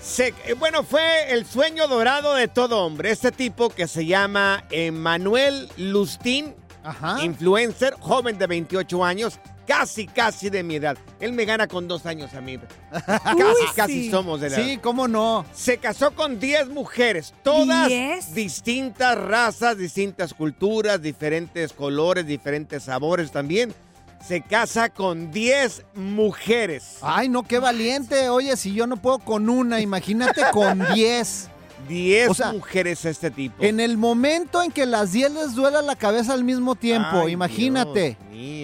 se- 0.00 0.32
eh, 0.46 0.54
bueno, 0.58 0.82
fue 0.82 1.30
el 1.32 1.44
sueño 1.44 1.88
dorado 1.88 2.34
de 2.34 2.48
todo 2.48 2.78
hombre. 2.86 3.10
Este 3.10 3.32
tipo 3.32 3.68
que 3.68 3.86
se 3.86 4.06
llama 4.06 4.64
Emanuel 4.70 5.68
Lustín, 5.76 6.54
Ajá. 6.82 7.22
influencer, 7.22 7.92
joven 8.00 8.38
de 8.38 8.46
28 8.46 9.04
años, 9.04 9.38
casi, 9.70 10.08
casi 10.08 10.50
de 10.50 10.64
mi 10.64 10.74
edad. 10.74 10.98
Él 11.20 11.32
me 11.32 11.44
gana 11.44 11.68
con 11.68 11.86
dos 11.86 12.04
años 12.04 12.34
a 12.34 12.40
mí. 12.40 12.58
Casi, 12.90 13.66
casi 13.76 13.92
sí. 14.04 14.10
somos 14.10 14.40
de 14.40 14.50
la 14.50 14.56
Sí, 14.56 14.78
cómo 14.82 15.06
no. 15.06 15.44
Se 15.54 15.78
casó 15.78 16.10
con 16.10 16.40
10 16.40 16.70
mujeres, 16.70 17.32
todas 17.44 17.86
¿Diez? 17.86 18.34
distintas 18.34 19.16
razas, 19.16 19.78
distintas 19.78 20.34
culturas, 20.34 21.00
diferentes 21.00 21.72
colores, 21.72 22.26
diferentes 22.26 22.82
sabores 22.82 23.30
también. 23.30 23.72
Se 24.26 24.40
casa 24.42 24.88
con 24.88 25.30
10 25.30 25.84
mujeres. 25.94 26.98
Ay, 27.00 27.28
no, 27.28 27.44
qué 27.44 27.60
valiente. 27.60 28.28
Oye, 28.28 28.56
si 28.56 28.74
yo 28.74 28.88
no 28.88 28.96
puedo 28.96 29.20
con 29.20 29.48
una, 29.48 29.80
imagínate 29.80 30.42
con 30.52 30.84
10. 30.94 31.48
10 31.88 32.28
o 32.30 32.34
sea, 32.34 32.52
mujeres 32.52 33.04
este 33.04 33.30
tipo. 33.30 33.62
En 33.62 33.80
el 33.80 33.96
momento 33.98 34.62
en 34.62 34.70
que 34.70 34.86
las 34.86 35.12
10 35.12 35.32
les 35.32 35.54
duela 35.54 35.82
la 35.82 35.96
cabeza 35.96 36.32
al 36.32 36.44
mismo 36.44 36.74
tiempo, 36.74 37.22
Ay, 37.26 37.32
imagínate. 37.32 38.16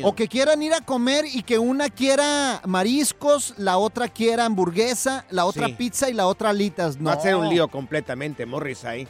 O 0.05 0.15
que 0.15 0.27
quieran 0.29 0.63
ir 0.63 0.73
a 0.73 0.81
comer 0.81 1.25
y 1.31 1.43
que 1.43 1.59
una 1.59 1.91
quiera 1.91 2.63
mariscos, 2.67 3.55
la 3.59 3.77
otra 3.79 4.09
quiera 4.09 4.45
hamburguesa, 4.47 5.27
la 5.31 5.45
otra 5.45 5.67
Sí. 5.67 5.73
pizza 5.75 6.09
y 6.09 6.15
la 6.15 6.27
otra 6.27 6.51
alitas. 6.51 6.99
No. 6.99 7.11
Va 7.11 7.17
a 7.17 7.21
ser 7.21 7.35
un 7.37 7.49
lío 7.49 7.69
completamente, 7.69 8.47
Morris 8.47 8.85
ahí. 8.85 9.07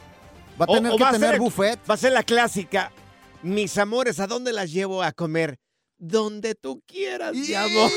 Va 0.59 0.65
a 0.65 0.67
tener 0.67 0.91
o 0.91 0.97
que 0.97 1.03
va 1.03 1.11
tener 1.11 1.29
ser- 1.31 1.39
buffet. 1.39 1.79
Va 1.89 1.93
a 1.93 1.97
ser 1.97 2.11
la 2.11 2.23
clásica. 2.23 2.91
Mis 3.43 3.77
amores, 3.77 4.19
¿a 4.19 4.27
dónde 4.27 4.51
las 4.51 4.71
llevo 4.71 5.03
a 5.03 5.11
comer? 5.11 5.57
Donde 5.99 6.53
tú 6.55 6.81
quieras, 6.85 7.33
mi 7.33 7.53
amor. 7.53 7.91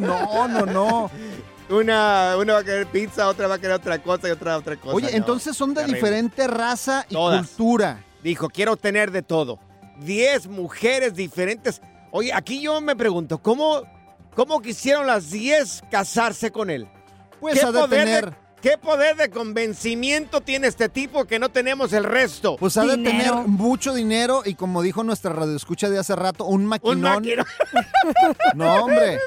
No, 0.00 0.48
no, 0.48 0.66
no. 0.66 1.10
Una, 1.70 2.36
una 2.38 2.54
va 2.54 2.58
a 2.60 2.64
querer 2.64 2.86
pizza, 2.86 3.28
otra 3.28 3.46
va 3.48 3.54
a 3.54 3.58
querer 3.58 3.76
otra 3.76 4.02
cosa 4.02 4.28
y 4.28 4.30
otra 4.32 4.56
otra 4.58 4.76
cosa. 4.76 4.94
Oye, 4.94 5.10
No, 5.10 5.16
entonces 5.16 5.56
son 5.56 5.70
de 5.70 5.76
terrible. 5.82 5.96
diferente 5.98 6.46
raza 6.46 7.06
y 7.08 7.14
Todas. 7.14 7.46
cultura. 7.48 8.04
Dijo, 8.22 8.48
quiero 8.50 8.76
tener 8.76 9.10
de 9.10 9.22
todo. 9.22 9.58
Diez 9.98 10.46
mujeres 10.46 11.14
diferentes. 11.14 11.80
Oye, 12.10 12.32
aquí 12.32 12.60
yo 12.60 12.80
me 12.80 12.94
pregunto, 12.94 13.38
¿cómo, 13.38 13.82
cómo 14.34 14.60
quisieron 14.60 15.06
las 15.06 15.30
diez 15.30 15.82
casarse 15.90 16.50
con 16.50 16.68
él? 16.70 16.86
Pues 17.40 17.58
¿Qué 17.58 17.64
ha 17.66 17.72
de 17.72 17.80
poder 17.80 18.06
de, 18.06 18.32
¿Qué 18.62 18.78
poder 18.78 19.16
de 19.16 19.28
convencimiento 19.28 20.40
tiene 20.40 20.68
este 20.68 20.88
tipo 20.88 21.24
que 21.24 21.38
no 21.40 21.48
tenemos 21.48 21.92
el 21.92 22.04
resto? 22.04 22.56
pues 22.58 22.76
ha 22.76 22.84
de 22.86 22.96
Dinero. 22.96 23.18
tener 23.34 23.48
mucho 23.48 23.92
dinero 23.92 24.42
y 24.46 24.54
como 24.54 24.82
dijo 24.82 25.02
nuestra 25.02 25.32
radioescucha 25.32 25.90
de 25.90 25.98
hace 25.98 26.14
rato, 26.14 26.44
un 26.44 26.62
Un 26.62 26.66
maquinón. 26.68 27.00
maquinón. 27.00 27.44
No, 28.54 28.84
hombre. 28.84 29.18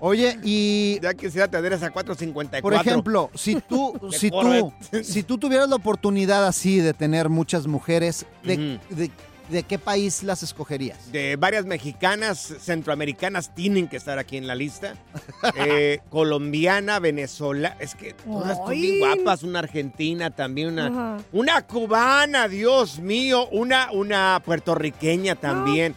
Oye, 0.00 0.38
y 0.44 1.00
Ya 1.00 1.14
quisiera 1.14 1.48
tener 1.48 1.72
esa 1.72 1.90
454. 1.90 2.62
por 2.62 2.74
ejemplo, 2.74 3.30
si 3.34 3.56
tú, 3.56 3.98
si 4.12 4.30
tú, 4.30 4.72
si 5.02 5.22
tú 5.22 5.38
tuvieras 5.38 5.68
la 5.68 5.76
oportunidad 5.76 6.46
así 6.46 6.78
de 6.78 6.94
tener 6.94 7.28
muchas 7.28 7.66
mujeres, 7.66 8.26
¿de, 8.44 8.78
Ujú. 8.88 8.94
de- 8.96 9.10
de 9.48 9.62
qué 9.62 9.78
país 9.78 10.22
las 10.22 10.42
escogerías? 10.42 11.12
de 11.12 11.36
varias 11.36 11.64
mexicanas, 11.66 12.54
centroamericanas 12.60 13.54
tienen 13.54 13.88
que 13.88 13.96
estar 13.96 14.18
aquí 14.18 14.36
en 14.36 14.46
la 14.46 14.54
lista. 14.54 14.94
Eh, 15.56 16.00
colombiana, 16.10 16.98
venezolana, 16.98 17.76
es 17.78 17.94
que 17.94 18.14
todas 18.14 18.56
son 18.56 18.70
bien 18.70 18.98
guapas, 18.98 19.42
una 19.42 19.60
argentina 19.60 20.30
también, 20.30 20.68
una, 20.68 20.86
Ajá. 20.86 21.24
una 21.32 21.62
cubana, 21.66 22.48
Dios 22.48 22.98
mío, 22.98 23.46
una, 23.52 23.90
una 23.92 24.42
puertorriqueña 24.44 25.36
también. 25.36 25.94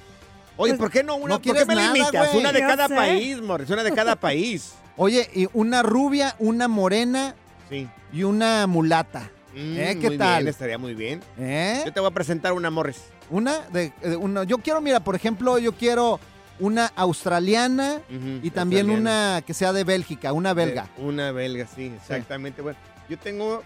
Oye, 0.56 0.76
¿por 0.76 0.92
qué 0.92 1.04
no 1.04 1.16
una? 1.16 1.36
no 1.36 1.42
¿Por 1.42 1.56
qué 1.56 1.66
me 1.66 1.76
nada, 1.76 1.94
limitas? 1.94 2.34
Una 2.36 2.52
de 2.52 2.60
cada 2.60 2.88
sé. 2.88 2.96
país, 2.96 3.42
Morris, 3.42 3.70
una 3.70 3.84
de 3.84 3.92
cada 3.94 4.16
país. 4.20 4.74
Oye, 4.98 5.28
y 5.34 5.48
una 5.54 5.82
rubia, 5.82 6.36
una 6.40 6.68
morena 6.68 7.34
Sí. 7.70 7.88
y 8.14 8.24
una 8.24 8.68
mulata. 8.68 9.32
Mm, 9.56 9.78
¿Eh? 9.78 9.98
¿Qué 10.00 10.08
muy 10.10 10.18
tal? 10.18 10.44
Bien, 10.44 10.48
estaría 10.50 10.78
muy 10.78 10.94
bien. 10.94 11.22
¿Eh? 11.40 11.82
Yo 11.86 11.92
te 11.94 12.00
voy 12.00 12.10
a 12.10 12.14
presentar 12.14 12.54
una 12.54 12.70
Morris. 12.70 13.02
Una 13.30 13.60
de, 13.72 13.92
de 14.02 14.16
una, 14.16 14.44
yo 14.44 14.58
quiero, 14.58 14.82
mira, 14.82 15.00
por 15.00 15.16
ejemplo, 15.16 15.60
yo 15.60 15.74
quiero 15.74 16.20
una 16.60 16.92
australiana 16.96 18.00
y 18.44 18.50
también 18.50 18.90
australiana. 18.90 19.34
una 19.36 19.42
que 19.46 19.54
sea 19.54 19.72
de 19.72 19.84
Bélgica, 19.84 20.34
una 20.34 20.54
belga. 20.54 20.88
Eh, 20.98 21.02
Una 21.04 21.32
belga, 21.32 21.66
sí, 21.74 21.94
exactamente. 21.96 22.62
Bueno, 22.62 22.78
Yo 23.08 23.18
tengo. 23.18 23.64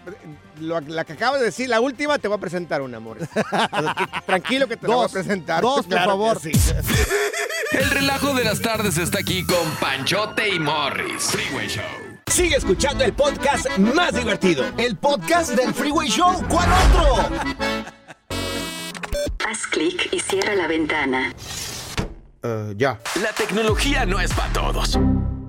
lo- 0.60 0.80
la 0.80 1.04
que 1.04 1.12
acabo 1.14 1.36
de 1.36 1.44
decir, 1.44 1.68
la 1.68 1.80
última, 1.80 2.18
te 2.18 2.28
voy 2.28 2.36
a 2.36 2.40
presentar 2.40 2.80
una, 2.82 2.96
amor. 2.98 3.18
Tranquilo 4.26 4.66
que 4.68 4.76
te 4.76 4.86
la 4.88 4.94
voy 4.94 5.02
a 5.02 5.08
Dos. 5.08 5.12
presentar. 5.12 5.60
Dos, 5.62 5.76
por 5.86 5.86
Claro 5.88 6.10
favor. 6.12 6.40
sí. 6.40 6.52
El 7.72 7.90
relajo 7.90 8.32
de 8.34 8.44
las 8.44 8.60
tardes 8.60 8.96
está 8.98 9.18
aquí 9.18 9.44
con 9.44 9.68
Panchote 9.80 10.48
y 10.54 10.58
Morris. 10.60 11.24
Freeway 11.24 11.66
Show. 11.68 11.82
Sigue 12.30 12.56
escuchando 12.56 13.04
el 13.04 13.12
podcast 13.12 13.66
más 13.78 14.14
divertido. 14.14 14.64
El 14.78 14.96
podcast 14.96 15.50
del 15.50 15.74
Freeway 15.74 16.08
Show. 16.08 16.42
¿Cuál 16.48 16.68
otro? 16.72 17.73
Haz 19.46 19.66
clic 19.66 20.08
y 20.12 20.20
cierra 20.20 20.54
la 20.54 20.66
ventana. 20.66 21.34
ya. 22.76 22.98
La 23.22 23.32
tecnología 23.36 24.06
no 24.06 24.20
es 24.20 24.32
para 24.32 24.52
todos. 24.52 24.98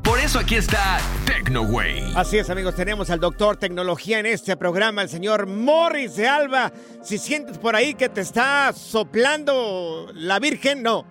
Por 0.04 0.20
eso 0.20 0.40
aquí 0.40 0.56
está 0.56 1.00
TecnoWay. 1.26 2.14
Así 2.16 2.38
es, 2.38 2.50
amigos, 2.50 2.76
tenemos 2.76 3.10
al 3.10 3.20
doctor 3.20 3.58
tecnología 3.58 4.20
en 4.20 4.26
este 4.28 4.56
programa, 4.56 5.02
el 5.02 5.10
señor 5.10 5.48
Morris 5.48 6.16
de 6.16 6.28
Alba. 6.28 6.72
Si 7.04 7.18
sientes 7.18 7.58
por 7.58 7.76
ahí 7.76 7.96
que 7.96 8.08
te 8.10 8.22
está 8.22 8.72
soplando 8.74 10.08
la 10.14 10.40
Virgen, 10.40 10.84
no. 10.84 11.06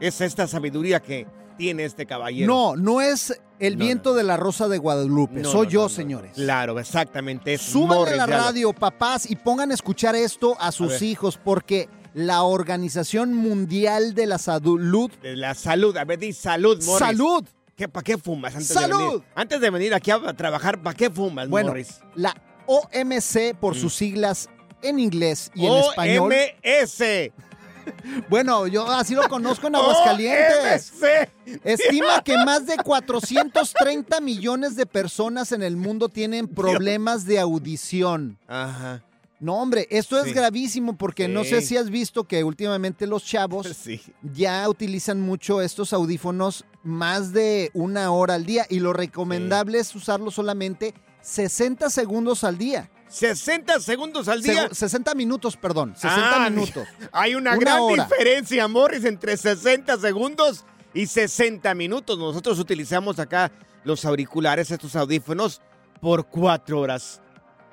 Es 0.00 0.20
esta 0.20 0.46
sabiduría 0.48 1.00
que 1.00 1.26
tiene 1.56 1.84
este 1.84 2.06
caballero. 2.06 2.52
No, 2.52 2.76
no 2.76 3.00
es 3.00 3.40
el 3.60 3.76
No, 3.78 3.84
viento 3.84 4.14
de 4.14 4.24
la 4.24 4.36
Rosa 4.36 4.66
de 4.66 4.78
Guadalupe. 4.78 5.40
No, 5.40 5.50
Soy 5.50 5.66
no, 5.66 5.72
yo, 5.72 5.78
no, 5.80 5.84
no. 5.84 5.88
señores. 5.90 6.32
Claro, 6.34 6.80
exactamente. 6.80 7.56
Súbanle 7.58 7.96
Morris 7.96 8.16
la 8.16 8.26
radio, 8.26 8.72
papás, 8.72 9.30
y 9.30 9.36
pongan 9.36 9.70
a 9.70 9.74
escuchar 9.74 10.16
esto 10.16 10.56
a 10.58 10.72
sus 10.72 11.00
hijos, 11.02 11.38
porque 11.42 11.88
la 12.14 12.42
Organización 12.44 13.34
Mundial 13.34 14.14
de 14.14 14.26
la 14.26 14.38
Salud. 14.38 15.10
De 15.22 15.36
la 15.36 15.54
salud. 15.54 15.96
A 15.96 16.04
ver, 16.04 16.18
di 16.18 16.32
salud, 16.32 16.76
Morris. 16.84 16.98
¡Salud! 16.98 17.44
¿Qué, 17.76 17.88
¿Para 17.88 18.04
qué 18.04 18.16
fumas 18.16 18.54
antes 18.54 18.68
de 18.68 18.74
¡Salud! 18.74 18.98
venir? 19.10 19.22
Antes 19.34 19.60
de 19.60 19.70
venir 19.70 19.94
aquí 19.94 20.10
a 20.12 20.20
trabajar, 20.32 20.80
¿para 20.82 20.96
qué 20.96 21.10
fumas, 21.10 21.48
Bueno, 21.48 21.68
Morris? 21.70 22.00
la 22.14 22.32
OMC, 22.66 23.54
por 23.58 23.74
sus 23.74 23.94
siglas 23.94 24.48
en 24.80 24.98
inglés 25.00 25.50
y 25.54 25.66
en 25.66 25.72
Mm. 25.72 25.76
español. 25.90 26.32
OMS. 26.32 27.32
Bueno, 28.30 28.66
yo 28.66 28.90
así 28.90 29.14
lo 29.14 29.28
conozco 29.28 29.66
en 29.66 29.74
Aguascalientes. 29.74 30.92
OMS. 31.02 31.28
Estima 31.64 32.22
que 32.24 32.34
más 32.38 32.64
de 32.66 32.76
430 32.84 34.20
millones 34.22 34.74
de 34.76 34.86
personas 34.86 35.52
en 35.52 35.62
el 35.62 35.76
mundo 35.76 36.08
tienen 36.08 36.48
problemas 36.48 37.26
de 37.26 37.40
audición. 37.40 38.38
Ajá. 38.48 39.02
No, 39.44 39.56
hombre, 39.60 39.86
esto 39.90 40.18
es 40.24 40.32
gravísimo 40.32 40.96
porque 40.96 41.28
no 41.28 41.44
sé 41.44 41.60
si 41.60 41.76
has 41.76 41.90
visto 41.90 42.24
que 42.24 42.42
últimamente 42.44 43.06
los 43.06 43.24
chavos 43.26 43.66
Sí. 43.84 44.00
ya 44.22 44.66
utilizan 44.70 45.20
mucho 45.20 45.60
estos 45.60 45.92
audífonos 45.92 46.64
más 46.82 47.34
de 47.34 47.70
una 47.74 48.10
hora 48.10 48.36
al 48.36 48.46
día 48.46 48.64
y 48.70 48.80
lo 48.80 48.94
recomendable 48.94 49.80
es 49.80 49.94
usarlo 49.94 50.30
solamente 50.30 50.94
60 51.20 51.90
segundos 51.90 52.42
al 52.42 52.56
día. 52.56 52.90
60 53.08 53.80
segundos 53.80 54.28
al 54.28 54.42
día. 54.42 54.68
Segu- 54.70 54.72
60 54.74 55.14
minutos, 55.14 55.58
perdón, 55.58 55.94
60 55.94 56.46
Ah, 56.46 56.48
minutos. 56.48 56.88
Hay 57.12 57.34
una, 57.34 57.50
Una 57.50 57.58
gran 57.60 57.80
hora. 57.80 58.04
diferencia, 58.04 58.66
Morris, 58.66 59.04
entre 59.04 59.36
60 59.36 59.98
segundos 59.98 60.64
y 60.94 61.06
60 61.06 61.74
minutos. 61.74 62.18
Nosotros 62.18 62.58
utilizamos 62.58 63.18
acá 63.18 63.52
los 63.84 64.06
auriculares, 64.06 64.70
estos 64.70 64.96
audífonos, 64.96 65.60
por 66.00 66.26
cuatro 66.28 66.80
horas 66.80 67.20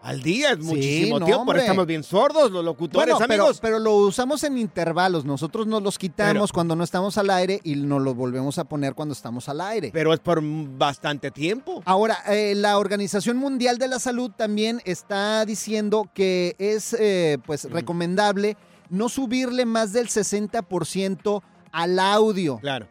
al 0.02 0.22
día. 0.24 0.52
Es 0.52 0.60
muchísimo 0.60 1.20
no, 1.20 1.26
tiempo. 1.26 1.52
Eso 1.54 1.62
estamos 1.62 1.86
bien 1.86 2.04
sordos, 2.04 2.52
los 2.52 2.66
locutores, 2.66 3.14
Bueno, 3.14 3.26
pero, 3.28 3.44
amigos. 3.44 3.60
pero 3.62 3.80
lo 3.80 3.96
usamos 3.98 4.44
en 4.44 4.58
intervalos. 4.58 5.26
Nosotros 5.26 5.68
nos 5.68 5.82
los 5.84 5.98
quitamos 5.98 6.34
Pero- 6.50 6.54
cuando 6.54 6.76
no 6.76 6.84
estamos 6.84 7.18
al 7.18 7.30
aire 7.30 7.60
y 7.64 7.76
nos 7.76 8.02
los 8.02 8.16
volvemos 8.16 8.58
a 8.58 8.64
poner 8.64 8.94
cuando 8.96 9.14
estamos 9.14 9.48
al 9.50 9.62
aire. 9.62 9.92
Pero 9.94 10.14
es 10.14 10.20
por 10.20 10.42
bastante 10.44 11.30
tiempo. 11.32 11.82
Ahora, 11.86 12.18
eh, 12.28 12.54
la 12.56 12.78
Organización 12.80 13.38
Mundial 13.38 13.78
de 13.78 13.88
la 13.88 14.00
Salud 14.00 14.32
también 14.36 14.82
está 14.86 15.46
diciendo 15.46 16.10
que 16.14 16.56
es 16.58 16.94
eh, 17.00 17.38
pues 17.46 17.66
recomendable 17.66 18.58
no 18.90 19.08
subirle 19.08 19.66
más 19.66 19.94
del 19.94 20.10
60% 20.10 21.42
al 21.72 22.00
audio, 22.00 22.58
Claro. 22.60 22.88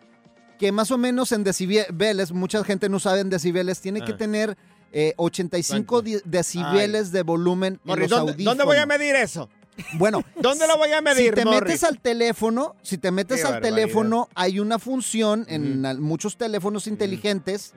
que 0.58 0.72
más 0.72 0.90
o 0.90 0.98
menos 0.98 1.32
en 1.32 1.44
decibeles, 1.44 2.32
mucha 2.32 2.62
gente 2.64 2.88
no 2.88 2.98
sabe 2.98 3.20
en 3.20 3.30
decibeles, 3.30 3.80
tiene 3.80 4.00
que 4.02 4.12
Ah. 4.12 4.16
tener 4.16 4.56
eh, 4.92 5.14
85 5.16 5.86
¿Cuánto? 6.02 6.18
decibeles 6.24 7.12
de 7.12 7.22
volumen 7.22 7.80
Morris, 7.84 8.04
en 8.04 8.10
los 8.10 8.18
¿dónde, 8.18 8.32
audífonos. 8.32 8.56
¿dónde 8.58 8.64
voy 8.64 8.76
a 8.78 8.86
medir 8.86 9.14
eso? 9.16 9.48
Bueno, 9.94 10.22
¿Dónde 10.40 10.66
lo 10.66 10.76
voy 10.76 10.90
a 10.92 11.00
medir, 11.00 11.30
si 11.30 11.34
te 11.34 11.44
Morris? 11.44 11.62
metes 11.62 11.84
al 11.84 11.98
teléfono, 12.00 12.76
si 12.82 12.98
te 12.98 13.10
metes 13.10 13.40
Qué 13.40 13.46
al 13.46 13.52
barbaridad. 13.54 13.76
teléfono, 13.76 14.28
hay 14.34 14.60
una 14.60 14.78
función 14.78 15.46
en 15.48 15.80
muchos 16.02 16.36
teléfonos 16.36 16.86
inteligentes, 16.86 17.72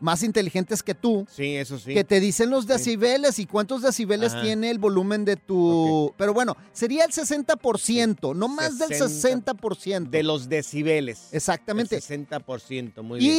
más 0.00 0.22
inteligentes 0.22 0.82
que 0.82 0.94
tú, 0.94 1.26
Sí, 1.28 1.56
eso 1.56 1.76
sí. 1.78 1.92
que 1.94 2.04
te 2.04 2.20
dicen 2.20 2.50
los 2.50 2.66
decibeles 2.68 3.38
y 3.40 3.46
cuántos 3.46 3.82
decibeles 3.82 4.32
Ajá. 4.32 4.42
tiene 4.42 4.70
el 4.70 4.78
volumen 4.78 5.24
de 5.24 5.34
tu... 5.36 6.12
Pero 6.16 6.32
bueno, 6.34 6.56
sería 6.72 7.04
el 7.04 7.10
60%, 7.12 8.36
no 8.36 8.48
más 8.48 8.78
del 8.78 8.94
60 8.94 9.54
60%. 9.54 10.10
De 10.10 10.22
los 10.22 10.48
decibeles. 10.48 11.28
Exactamente. 11.32 11.96
El 11.96 12.02
60%, 12.02 13.02
muy 13.02 13.18
bien. 13.20 13.32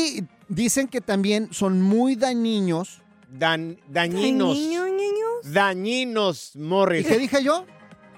Y 0.49 0.53
dicen 0.53 0.87
que 0.87 0.99
también 1.01 1.49
son 1.51 1.81
muy 1.81 2.15
dañinos. 2.15 3.01
Dan, 3.31 3.79
dañinos. 3.87 4.55
Niño, 4.55 4.85
niños. 4.85 5.53
Dañinos, 5.53 6.55
¿Y 6.55 6.59
Morris. 6.59 7.07
qué 7.07 7.17
dije 7.17 7.43
yo? 7.43 7.65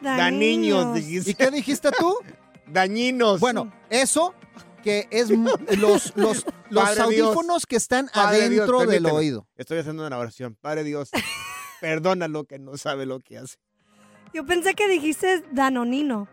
Dañinos, 0.01 0.97
¿Y 0.97 1.01
dijiste. 1.01 1.35
qué 1.35 1.51
dijiste 1.51 1.89
tú? 1.97 2.15
Dañinos. 2.67 3.39
Bueno, 3.39 3.71
eso 3.89 4.33
que 4.83 5.07
es 5.11 5.29
los, 5.29 6.15
los, 6.15 6.15
los 6.69 6.83
Padre 6.83 7.13
Dios. 7.13 7.27
audífonos 7.27 7.65
que 7.65 7.75
están 7.75 8.09
Padre 8.13 8.49
Dios, 8.49 8.67
adentro 8.67 8.89
del 8.89 9.05
oído. 9.05 9.47
Estoy 9.57 9.79
haciendo 9.79 10.05
una 10.07 10.17
oración. 10.17 10.57
Padre 10.59 10.83
Dios, 10.83 11.11
perdónalo 11.81 12.45
que 12.45 12.57
no 12.57 12.77
sabe 12.77 13.05
lo 13.05 13.19
que 13.19 13.37
hace. 13.37 13.57
Yo 14.33 14.45
pensé 14.45 14.73
que 14.73 14.87
dijiste 14.87 15.43
danonino. 15.51 16.27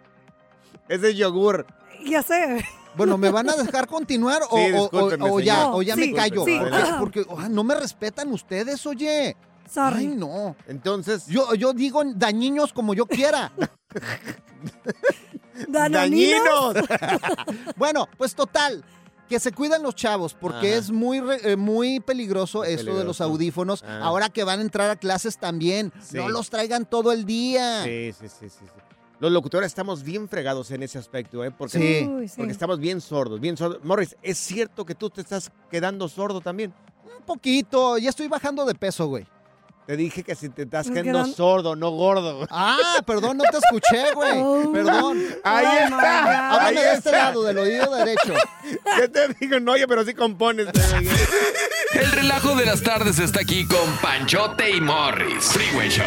Ese 0.89 1.11
es 1.11 1.17
yogur. 1.17 1.67
Ya 2.05 2.23
sé. 2.23 2.65
Bueno, 2.97 3.17
¿me 3.19 3.31
van 3.31 3.49
a 3.49 3.57
dejar 3.57 3.87
continuar 3.87 4.43
o, 4.51 4.57
Sí, 4.57 4.73
o- 4.73 4.79
o- 4.79 4.83
discúlpeme, 4.91 5.31
o 5.31 5.41
ya, 5.41 5.69
o 5.69 5.83
ya 5.83 5.95
Sí, 5.95 6.01
me 6.01 6.13
callo? 6.15 6.45
sí. 6.45 6.59
Porque, 6.99 7.25
ah, 7.37 7.49
no 7.49 7.63
me 7.65 7.75
respetan 7.75 8.33
ustedes, 8.33 8.85
oye. 8.87 9.37
Sorry. 9.71 9.99
Ay, 10.01 10.07
no. 10.09 10.57
Entonces, 10.67 11.27
Yo, 11.27 11.55
yo 11.55 11.73
digo 11.75 12.03
dañinos 12.15 12.73
como 12.73 12.95
yo 12.95 13.07
quiera. 13.07 13.53
Dañinos. 15.69 16.75
bueno, 17.77 18.09
pues 18.17 18.35
total. 18.35 18.85
Que 19.29 19.39
se 19.39 19.53
cuidan 19.53 19.83
los 19.83 19.95
chavos, 19.95 20.33
porque 20.33 20.69
Ajá. 20.71 20.79
es 20.79 20.91
muy, 20.91 21.21
re- 21.21 21.53
eh, 21.53 21.57
muy 21.57 22.01
peligroso 22.01 22.65
esto 22.65 22.97
de 22.97 23.05
los 23.05 23.21
audífonos. 23.21 23.85
Ah. 23.87 24.01
Ahora 24.05 24.31
que 24.31 24.43
van 24.43 24.61
a 24.61 24.63
entrar 24.63 24.89
a 24.89 24.97
clases 24.97 25.37
también. 25.37 25.93
Sí. 26.03 26.17
No 26.17 26.31
los 26.31 26.49
traigan 26.49 26.87
todo 26.87 27.13
el 27.13 27.27
día. 27.27 27.85
Sí, 27.85 28.15
sí, 28.19 28.27
sí, 28.29 28.49
sí, 28.49 28.65
sí. 28.65 28.81
Los 29.21 29.33
locutores 29.33 29.67
estamos 29.67 30.03
bien 30.05 30.29
fregados 30.29 30.71
en 30.71 30.83
ese 30.83 30.99
aspecto, 30.99 31.45
¿eh? 31.45 31.51
Porque, 31.51 31.79
Sí. 31.79 32.07
Uy, 32.09 32.29
sí. 32.29 32.35
porque 32.37 32.53
estamos 32.53 32.79
bien 32.79 33.01
sordos, 33.01 33.41
bien 33.41 33.57
sordos. 33.57 33.81
Morris, 33.83 34.17
¿es 34.23 34.39
cierto 34.39 34.85
que 34.87 34.95
tú 34.95 35.11
te 35.11 35.21
estás 35.23 35.51
quedando 35.71 36.09
sordo 36.09 36.41
también? 36.41 36.73
Un 37.05 37.25
poquito. 37.25 37.99
Ya 37.99 38.11
estoy 38.11 38.29
bajando 38.29 38.65
de 38.65 38.75
peso, 38.75 39.07
güey. 39.07 39.27
Te 39.87 39.97
dije 39.97 40.23
que 40.23 40.35
si 40.35 40.51
te 40.51 40.63
estás 40.63 40.87
quedando 40.91 41.25
quedan- 41.25 41.35
sordo, 41.35 41.75
no 41.75 41.91
gordo. 41.91 42.47
Ah, 42.51 42.77
perdón, 43.07 43.39
no 43.39 43.45
te 43.45 43.57
escuché, 43.57 44.13
güey. 44.15 44.33
Oh. 44.43 44.71
Perdón. 44.71 45.19
Ahí 45.43 45.67
Oh, 45.67 45.85
está. 45.85 46.51
Háblame 46.53 46.79
Ahí 46.81 46.85
de 46.87 46.93
este 46.93 47.11
lado, 47.13 47.43
del 47.43 47.59
oído 47.59 47.95
derecho. 47.97 48.35
¿Qué 48.99 49.09
te 49.09 49.29
digo? 49.41 49.59
No, 49.61 49.73
oye, 49.73 49.89
pero 49.89 50.05
sí 50.05 50.13
compones. 50.15 50.69
El 51.95 52.13
relajo 52.13 52.55
de 52.55 52.67
las 52.67 52.83
tardes 52.83 53.19
está 53.19 53.41
aquí 53.41 53.67
con 53.67 53.91
Panchote 54.03 54.71
y 54.77 54.81
Morris. 54.81 55.45
Freeway 55.47 55.89
Show. 55.89 56.05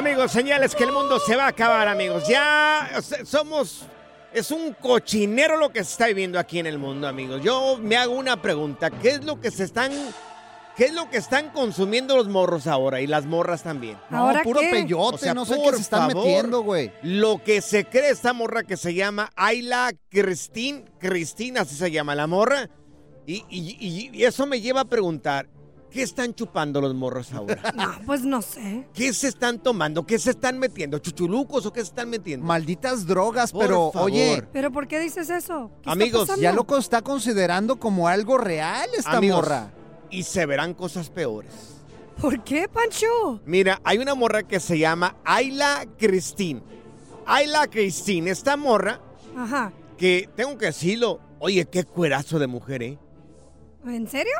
Amigos, 0.00 0.32
señales 0.32 0.74
que 0.74 0.84
el 0.84 0.92
mundo 0.92 1.18
se 1.20 1.36
va 1.36 1.44
a 1.44 1.48
acabar, 1.48 1.86
amigos. 1.88 2.26
Ya 2.28 2.90
somos... 3.24 3.82
Es 4.32 4.52
un 4.52 4.74
cochinero 4.74 5.56
lo 5.56 5.70
que 5.70 5.82
se 5.84 5.90
está 5.90 6.06
viviendo 6.06 6.38
aquí 6.38 6.60
en 6.60 6.66
el 6.66 6.78
mundo, 6.78 7.08
amigos. 7.08 7.42
Yo 7.42 7.78
me 7.82 7.96
hago 7.96 8.14
una 8.14 8.40
pregunta. 8.40 8.88
¿Qué 8.90 9.08
es 9.10 9.24
lo 9.24 9.40
que 9.40 9.50
se 9.50 9.64
están... 9.64 9.90
¿Qué 10.76 10.84
es 10.84 10.94
lo 10.94 11.10
que 11.10 11.16
están 11.18 11.50
consumiendo 11.50 12.16
los 12.16 12.28
morros 12.28 12.66
ahora? 12.68 13.00
Y 13.00 13.06
las 13.08 13.26
morras 13.26 13.62
también. 13.64 13.98
No, 14.08 14.18
¿Ahora 14.18 14.42
puro 14.44 14.60
qué? 14.60 14.70
peyote, 14.70 15.16
O 15.16 15.18
sea, 15.18 15.34
no 15.34 15.44
sé 15.44 15.60
qué 15.62 15.72
se 15.74 15.82
están 15.82 16.08
favor. 16.10 16.24
metiendo, 16.24 16.62
güey. 16.62 16.92
Lo 17.02 17.42
que 17.42 17.60
se 17.60 17.84
cree 17.84 18.10
esta 18.10 18.32
morra 18.32 18.62
que 18.62 18.76
se 18.78 18.94
llama 18.94 19.30
Ayla 19.34 19.92
Cristín, 20.08 20.88
Cristina, 20.98 21.62
así 21.62 21.74
se 21.74 21.90
llama 21.90 22.14
la 22.14 22.26
morra. 22.28 22.70
Y, 23.26 23.44
y- 23.50 23.76
y- 23.80 24.10
y 24.16 24.24
eso 24.24 24.46
me 24.46 24.60
lleva 24.60 24.82
a 24.82 24.84
preguntar, 24.86 25.48
¿qué 25.90 26.02
están 26.02 26.34
chupando 26.34 26.80
los 26.80 26.94
morros 26.94 27.32
ahora? 27.32 27.60
No, 27.76 27.92
pues 28.06 28.22
no 28.22 28.40
sé. 28.42 28.86
¿Qué 28.94 29.12
se 29.12 29.28
están 29.28 29.58
tomando? 29.58 30.06
¿Qué 30.06 30.18
se 30.18 30.30
están 30.30 30.58
metiendo? 30.58 30.98
¿Chuchulucos 30.98 31.66
o 31.66 31.72
qué 31.72 31.80
se 31.80 31.86
están 31.88 32.08
metiendo? 32.10 32.46
Malditas 32.46 33.06
drogas, 33.06 33.52
Por 33.52 33.62
pero 33.62 33.90
favor. 33.92 34.10
oye, 34.10 34.42
¿Pero 34.52 34.70
por 34.72 34.86
qué 34.88 34.98
dices 35.00 35.28
eso? 35.30 35.70
¿Qué 35.82 35.90
está 35.90 35.92
Amigos, 35.92 36.30
ya 36.40 36.52
lo 36.52 36.64
co- 36.66 36.78
está 36.78 37.02
considerando 37.02 37.76
como 37.78 38.08
algo 38.08 38.38
real 38.38 38.88
esta 38.96 39.18
Amigos, 39.18 39.36
morra. 39.42 39.70
Y 40.10 40.22
se 40.24 40.46
verán 40.46 40.74
cosas 40.74 41.10
peores. 41.10 41.52
¿Por 42.20 42.42
qué, 42.44 42.68
Pancho? 42.68 43.40
Mira, 43.46 43.80
hay 43.84 43.98
una 43.98 44.14
morra 44.14 44.42
que 44.42 44.60
se 44.60 44.78
llama 44.78 45.16
Ayla 45.24 45.86
Cristín. 45.98 46.62
Ayla 47.26 47.66
Cristín, 47.68 48.28
esta 48.28 48.56
morra 48.56 49.00
Ajá. 49.36 49.72
que 49.96 50.28
tengo 50.36 50.58
que 50.58 50.66
decirlo, 50.66 51.20
oye, 51.38 51.64
qué 51.66 51.84
cuerazo 51.84 52.38
de 52.38 52.46
mujer, 52.46 52.82
¿eh? 52.82 52.98
¿En 53.86 54.06
serio? 54.08 54.34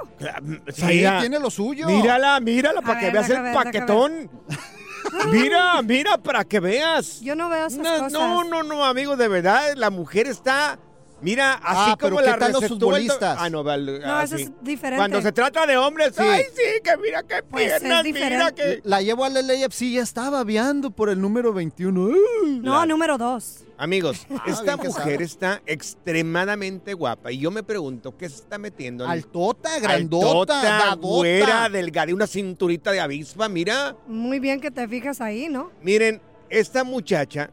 Sí, 0.69 0.81
Zaira, 0.81 1.21
tiene 1.21 1.39
lo 1.39 1.51
suyo. 1.51 1.87
Mírala, 1.87 2.39
mírala, 2.41 2.83
para 2.83 2.95
A 2.95 2.99
que 3.01 3.07
ver, 3.07 3.13
veas 3.15 3.31
el 3.31 3.43
ver, 3.43 3.55
paquetón. 3.55 4.31
Mira, 5.33 5.81
mira, 5.83 6.19
para 6.19 6.45
que 6.45 6.61
veas. 6.61 7.21
Yo 7.21 7.35
no 7.35 7.49
veo 7.49 7.67
esas 7.67 7.79
No, 7.79 7.91
cosas. 7.97 8.13
no, 8.13 8.45
no, 8.45 8.63
no, 8.63 8.85
amigo, 8.85 9.17
de 9.17 9.29
verdad, 9.29 9.73
la 9.77 9.89
mujer 9.91 10.27
está. 10.27 10.79
Mira, 11.23 11.55
así 11.55 11.91
Ah, 11.93 11.97
pero 11.99 12.17
como 12.17 12.25
¿qué 12.25 12.31
la 12.31 12.39
tal 12.39 12.53
los 12.53 12.63
el 12.63 12.69
futbolistas? 12.69 13.37
Ah, 13.41 13.51
no, 13.51 13.63
No, 13.63 14.21
eso 14.23 14.35
así. 14.35 14.45
es 14.45 14.53
diferente. 14.63 14.97
Cuando 14.99 15.21
se 15.23 15.33
trata 15.33 15.67
de 15.67 15.77
hombres, 15.77 16.15
Sí. 16.17 16.23
ay, 16.23 16.45
sí, 16.55 16.81
que 16.83 16.97
mira 16.97 17.23
qué 17.23 17.43
Pues 17.43 17.65
es 17.73 17.81
piernas, 17.81 18.03
mira 18.05 18.19
diferente. 18.51 18.55
que. 18.83 18.89
La 18.89 19.03
llevo 19.03 19.25
al 19.25 19.35
LAFC 19.35 19.83
y 19.83 19.95
ya 19.95 20.03
estaba 20.03 20.43
viando 20.45 20.91
por 20.91 21.11
el 21.11 21.21
número 21.21 21.53
21. 21.53 22.05
¡Uy! 22.07 22.61
No, 22.63 22.85
número 22.87 23.19
dos. 23.19 23.65
Amigos, 23.77 24.27
esta 24.47 24.75
Ah, 24.75 24.79
que 24.79 24.89
mujer 24.89 25.23
está 25.23 25.63
extremadamente 25.65 26.93
guapa 26.95 27.33
y 27.33 27.39
yo 27.39 27.51
me 27.51 27.63
pregunto, 27.63 28.17
¿qué 28.17 28.29
se 28.29 28.37
está 28.37 28.59
metiendo? 28.59 29.07
Altota, 29.09 29.79
grandota, 29.79 30.91
Altota, 30.93 30.95
güera, 30.97 31.69
delgada, 31.69 32.13
una 32.13 32.27
cinturita 32.27 32.93
de 32.93 33.01
avispa, 33.01 33.49
mira. 33.49 33.97
Muy 34.07 34.39
bien 34.39 34.61
que 34.61 34.71
te 34.71 34.87
fijas 34.89 35.21
ahí, 35.21 35.49
¿no? 35.49 35.71
Miren, 35.83 36.21
esta 36.51 36.85
muchacha, 36.85 37.49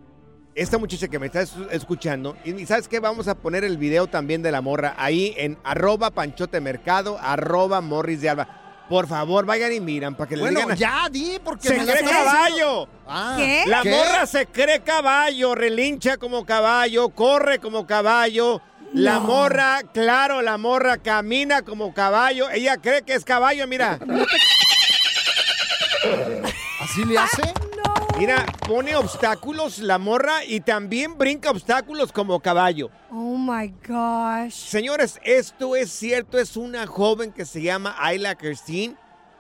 esta 0.58 0.78
muchacha 0.78 1.08
que 1.08 1.20
me 1.20 1.28
está 1.28 1.42
es- 1.42 1.54
escuchando, 1.72 2.36
y 2.44 2.66
¿sabes 2.66 2.88
qué? 2.88 3.00
Vamos 3.00 3.28
a 3.28 3.36
poner 3.36 3.64
el 3.64 3.78
video 3.78 4.08
también 4.08 4.42
de 4.42 4.52
la 4.52 4.62
morra 4.62 4.96
ahí 4.98 5.34
en 5.38 5.58
arroba 5.64 6.12
panchotemercado, 6.12 7.18
arroba 7.22 7.80
morris 7.82 8.22
de 8.22 8.30
alba. 8.30 8.48
Por 8.90 9.08
favor, 9.08 9.46
vayan 9.46 9.74
y 9.74 9.80
miran 9.82 10.16
para 10.16 10.30
que 10.30 10.36
le 10.38 10.42
Bueno, 10.44 10.60
digan... 10.62 10.72
a- 10.72 10.76
ya 10.76 11.10
di, 11.12 11.38
porque 11.44 11.68
¡Se 11.68 11.78
me 11.78 11.86
cree 11.86 12.04
caballo! 12.04 12.88
Ah, 13.06 13.36
¿Qué? 13.38 13.64
La 13.68 13.82
¿Qué? 13.82 13.90
morra 13.92 14.26
se 14.26 14.46
cree 14.46 14.80
caballo, 14.82 15.56
relincha 15.56 16.16
como 16.18 16.46
caballo, 16.46 17.10
corre 17.10 17.60
como 17.60 17.86
caballo. 17.86 18.62
La 18.94 19.20
morra, 19.20 19.82
claro, 19.94 20.42
la 20.42 20.58
morra 20.58 20.98
camina 21.00 21.62
como 21.64 21.94
caballo. 21.94 22.50
Ella 22.50 22.78
cree 22.78 23.02
que 23.02 23.14
es 23.16 23.26
caballo, 23.26 23.68
mira. 23.68 24.00
¿Así 26.80 27.04
le 27.04 27.18
hace? 27.18 27.42
Mira, 28.18 28.48
pone 28.68 28.96
obstáculos 28.96 29.78
la 29.78 30.00
morra 30.00 30.44
y 30.44 30.60
también 30.62 31.20
brinca 31.20 31.52
obstáculos 31.52 32.12
como 32.12 32.40
caballo. 32.40 32.90
Oh 33.12 33.38
my 33.38 33.72
gosh. 33.88 34.54
Señores, 34.54 35.20
esto 35.24 35.76
es 35.76 35.92
cierto, 35.92 36.40
es 36.40 36.58
una 36.58 36.88
joven 36.88 37.32
que 37.32 37.46
se 37.46 37.62
llama 37.62 37.96
Ayla 38.00 38.34
Kirstein. 38.34 38.98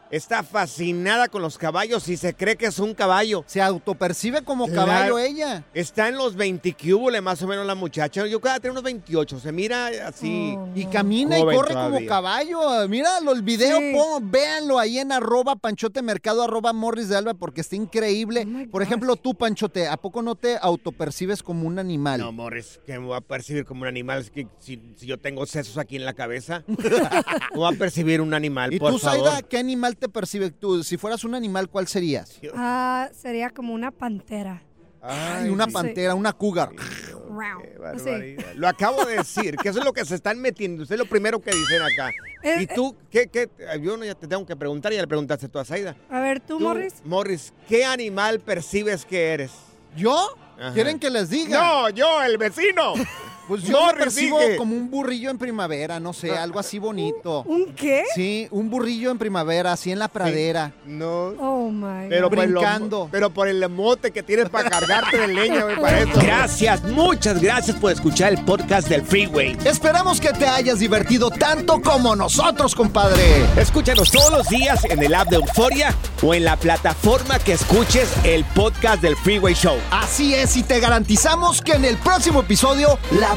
Está 0.10 0.41
fascinada 0.43 1.28
con 1.28 1.41
los 1.41 1.58
caballos 1.58 2.08
y 2.08 2.15
se 2.17 2.34
cree 2.34 2.56
que 2.56 2.67
es 2.67 2.80
un 2.80 2.93
caballo. 2.93 3.43
Se 3.48 3.62
autopercibe 3.62 4.41
como 4.43 4.65
Claro. 4.67 4.86
caballo 4.88 5.20
ella. 5.20 5.63
Está 5.74 6.08
en 6.08 6.17
los 6.17 6.36
20 6.36 6.74
cúbole 6.76 7.20
más 7.22 7.41
o 7.41 7.48
menos 7.48 7.65
la 7.65 7.76
muchacha. 7.76 8.26
Yo 8.26 8.39
creo 8.39 8.54
que 8.56 8.60
tiene 8.62 8.72
unos 8.72 8.84
28. 8.84 9.39
Se 9.39 9.52
mira 9.52 9.88
así. 10.08 10.56
Oh, 10.58 10.70
Y 10.76 10.86
camina 10.86 11.38
y 11.38 11.43
corre 11.43 11.74
como 11.74 12.06
caballo. 12.06 12.88
Míralo, 12.88 13.34
el 13.34 13.41
video, 13.41 13.80
Sí. 13.80 13.93
pon- 13.93 14.32
véanlo 14.32 14.80
ahí 14.80 14.98
en 15.00 15.12
arroba 15.12 15.56
panchote 15.56 16.02
mercado, 16.02 16.43
arroba 16.43 16.72
morris 16.74 17.10
de 17.10 17.17
alba, 17.17 17.34
porque 17.34 17.62
está 17.62 17.76
increíble. 17.76 18.48
Oh 18.48 18.72
Por 18.72 18.82
ejemplo, 18.82 19.15
tú, 19.15 19.36
Panchote, 19.36 19.88
¿a 19.88 19.98
poco 19.98 20.22
no 20.22 20.36
te 20.36 20.58
autopercibes 20.62 21.43
como 21.43 21.67
un 21.67 21.80
animal? 21.80 22.20
No, 22.22 22.32
Morris, 22.32 22.80
que 22.86 22.93
me 23.00 23.06
voy 23.06 23.17
a 23.17 23.22
percibir 23.22 23.65
como 23.65 23.82
un 23.82 23.88
animal. 23.88 24.20
Es 24.22 24.30
que 24.32 24.48
si, 24.60 24.82
si 24.96 25.06
yo 25.06 25.17
tengo 25.20 25.46
sesos 25.46 25.78
aquí 25.78 25.96
en 25.96 26.06
la 26.06 26.13
cabeza, 26.13 26.63
¿cómo 26.65 26.78
voy 27.56 27.74
a 27.76 27.78
percibir 27.78 28.22
un 28.22 28.34
animal? 28.34 28.74
¿Y 28.74 28.80
por 28.80 28.91
tú, 28.93 29.00
favor? 29.00 29.28
Zaida, 29.30 29.41
qué 29.41 29.58
animal 29.58 29.96
te 29.97 30.10
percibes 30.10 30.53
tú? 30.60 30.83
Si 30.83 30.97
fueras 30.97 31.23
un 31.23 31.36
animal, 31.36 31.69
¿cuál 31.69 31.88
serías? 31.88 32.39
Ah, 32.55 33.10
sería 33.13 33.49
como 33.49 33.73
una 33.73 33.91
pantera. 33.91 34.62
Ay, 35.01 35.49
una 35.49 35.65
sí. 35.65 35.71
pantera, 35.71 36.15
una 36.15 36.33
cougar. 36.33 36.71
Qué 36.71 37.77
barbaridad. 37.79 38.53
Lo 38.55 38.67
acabo 38.67 39.05
de 39.05 39.17
decir, 39.17 39.55
que 39.57 39.69
eso 39.69 39.79
es 39.79 39.86
lo 39.86 39.93
que 39.93 40.03
se 40.03 40.15
están 40.15 40.39
metiendo. 40.39 40.83
Usted 40.83 40.95
es 40.95 40.99
lo 40.99 41.07
primero 41.07 41.39
que 41.39 41.51
dicen 41.51 41.81
acá. 41.81 42.12
Eh, 42.43 42.62
¿Y 42.62 42.67
tú 42.67 42.95
qué, 43.12 43.27
qué? 43.27 43.49
Yo 43.81 43.95
no, 43.95 44.03
ya 44.05 44.15
te 44.15 44.27
tengo 44.27 44.45
que 44.45 44.55
preguntar, 44.55 44.91
ya 44.91 45.01
le 45.01 45.07
preguntaste 45.07 45.47
tú 45.47 45.60
a 45.60 45.65
Zaida. 45.65 45.95
A 46.10 46.19
ver, 46.19 46.39
¿tú, 46.39 46.57
Tú, 46.57 46.63
Morris? 46.65 46.95
Morris, 47.05 47.53
¿qué 47.67 47.86
animal 47.86 48.39
percibes 48.39 49.05
que 49.05 49.33
eres? 49.33 49.51
¿Yo? 49.95 50.36
Ajá. 50.60 50.73
¿Quieren 50.73 50.99
que 50.99 51.10
les 51.10 51.29
diga? 51.29 51.60
No, 51.60 51.89
yo, 51.89 52.23
el 52.23 52.38
vecino. 52.38 52.93
Pues 53.47 53.63
yo 53.63 53.77
me 53.77 53.86
Morris, 53.86 54.03
percibo 54.03 54.39
dije. 54.39 54.57
como 54.57 54.75
un 54.75 54.89
burrillo 54.91 55.29
en 55.29 55.38
primavera, 55.38 55.99
no 55.99 56.12
sé, 56.13 56.31
algo 56.38 56.60
así 56.60 56.79
bonito. 56.79 57.43
¿Un 57.43 57.73
qué? 57.73 58.03
Sí, 58.13 58.47
un 58.51 58.69
burrillo 58.69 59.10
en 59.12 59.17
primavera, 59.17 59.71
así 59.73 59.91
en 59.91 59.99
la 59.99 60.07
pradera. 60.10 60.73
No. 60.86 61.27
Oh 61.39 61.69
my 61.71 62.10
Pero 62.10 62.29
por, 62.29 62.39
el, 62.39 62.51
Brincando. 62.51 63.07
pero 63.12 63.29
por 63.29 63.47
el 63.47 63.67
mote 63.69 64.12
que 64.12 64.23
tienes 64.23 64.49
para 64.49 64.69
cargarte 64.69 65.17
de 65.17 65.27
leña, 65.29 65.63
güey, 65.63 65.79
para 65.79 65.99
eso. 65.99 66.19
Gracias, 66.21 66.83
muchas 66.83 67.41
gracias 67.41 67.77
por 67.77 67.91
escuchar 67.91 68.33
el 68.33 68.43
podcast 68.43 68.89
del 68.89 69.01
Freeway. 69.03 69.57
Esperamos 69.65 70.19
que 70.19 70.29
te 70.33 70.45
hayas 70.45 70.79
divertido 70.79 71.29
tanto 71.29 71.81
como 71.81 72.15
nosotros, 72.15 72.75
compadre. 72.75 73.45
Escúchanos 73.57 74.12
todos 74.12 74.31
los 74.31 74.49
días 74.49 74.83
en 74.86 75.01
el 75.01 75.13
app 75.15 75.29
de 75.29 75.38
Euforia 75.38 75.95
o 76.21 76.33
en 76.33 76.43
la 76.43 76.57
plataforma 76.57 77.39
que 77.39 77.53
escuches 77.53 78.10
el 78.23 78.43
podcast 78.45 79.01
del 79.01 79.15
Freeway 79.15 79.53
Show. 79.53 79.77
Así 79.91 80.33
es, 80.33 80.57
y 80.57 80.63
te 80.63 80.79
garantizamos 80.79 81.62
que 81.62 81.73
en 81.73 81.86
el 81.86 81.95
próximo 81.97 82.41
episodio 82.41 82.99
la 83.12 83.37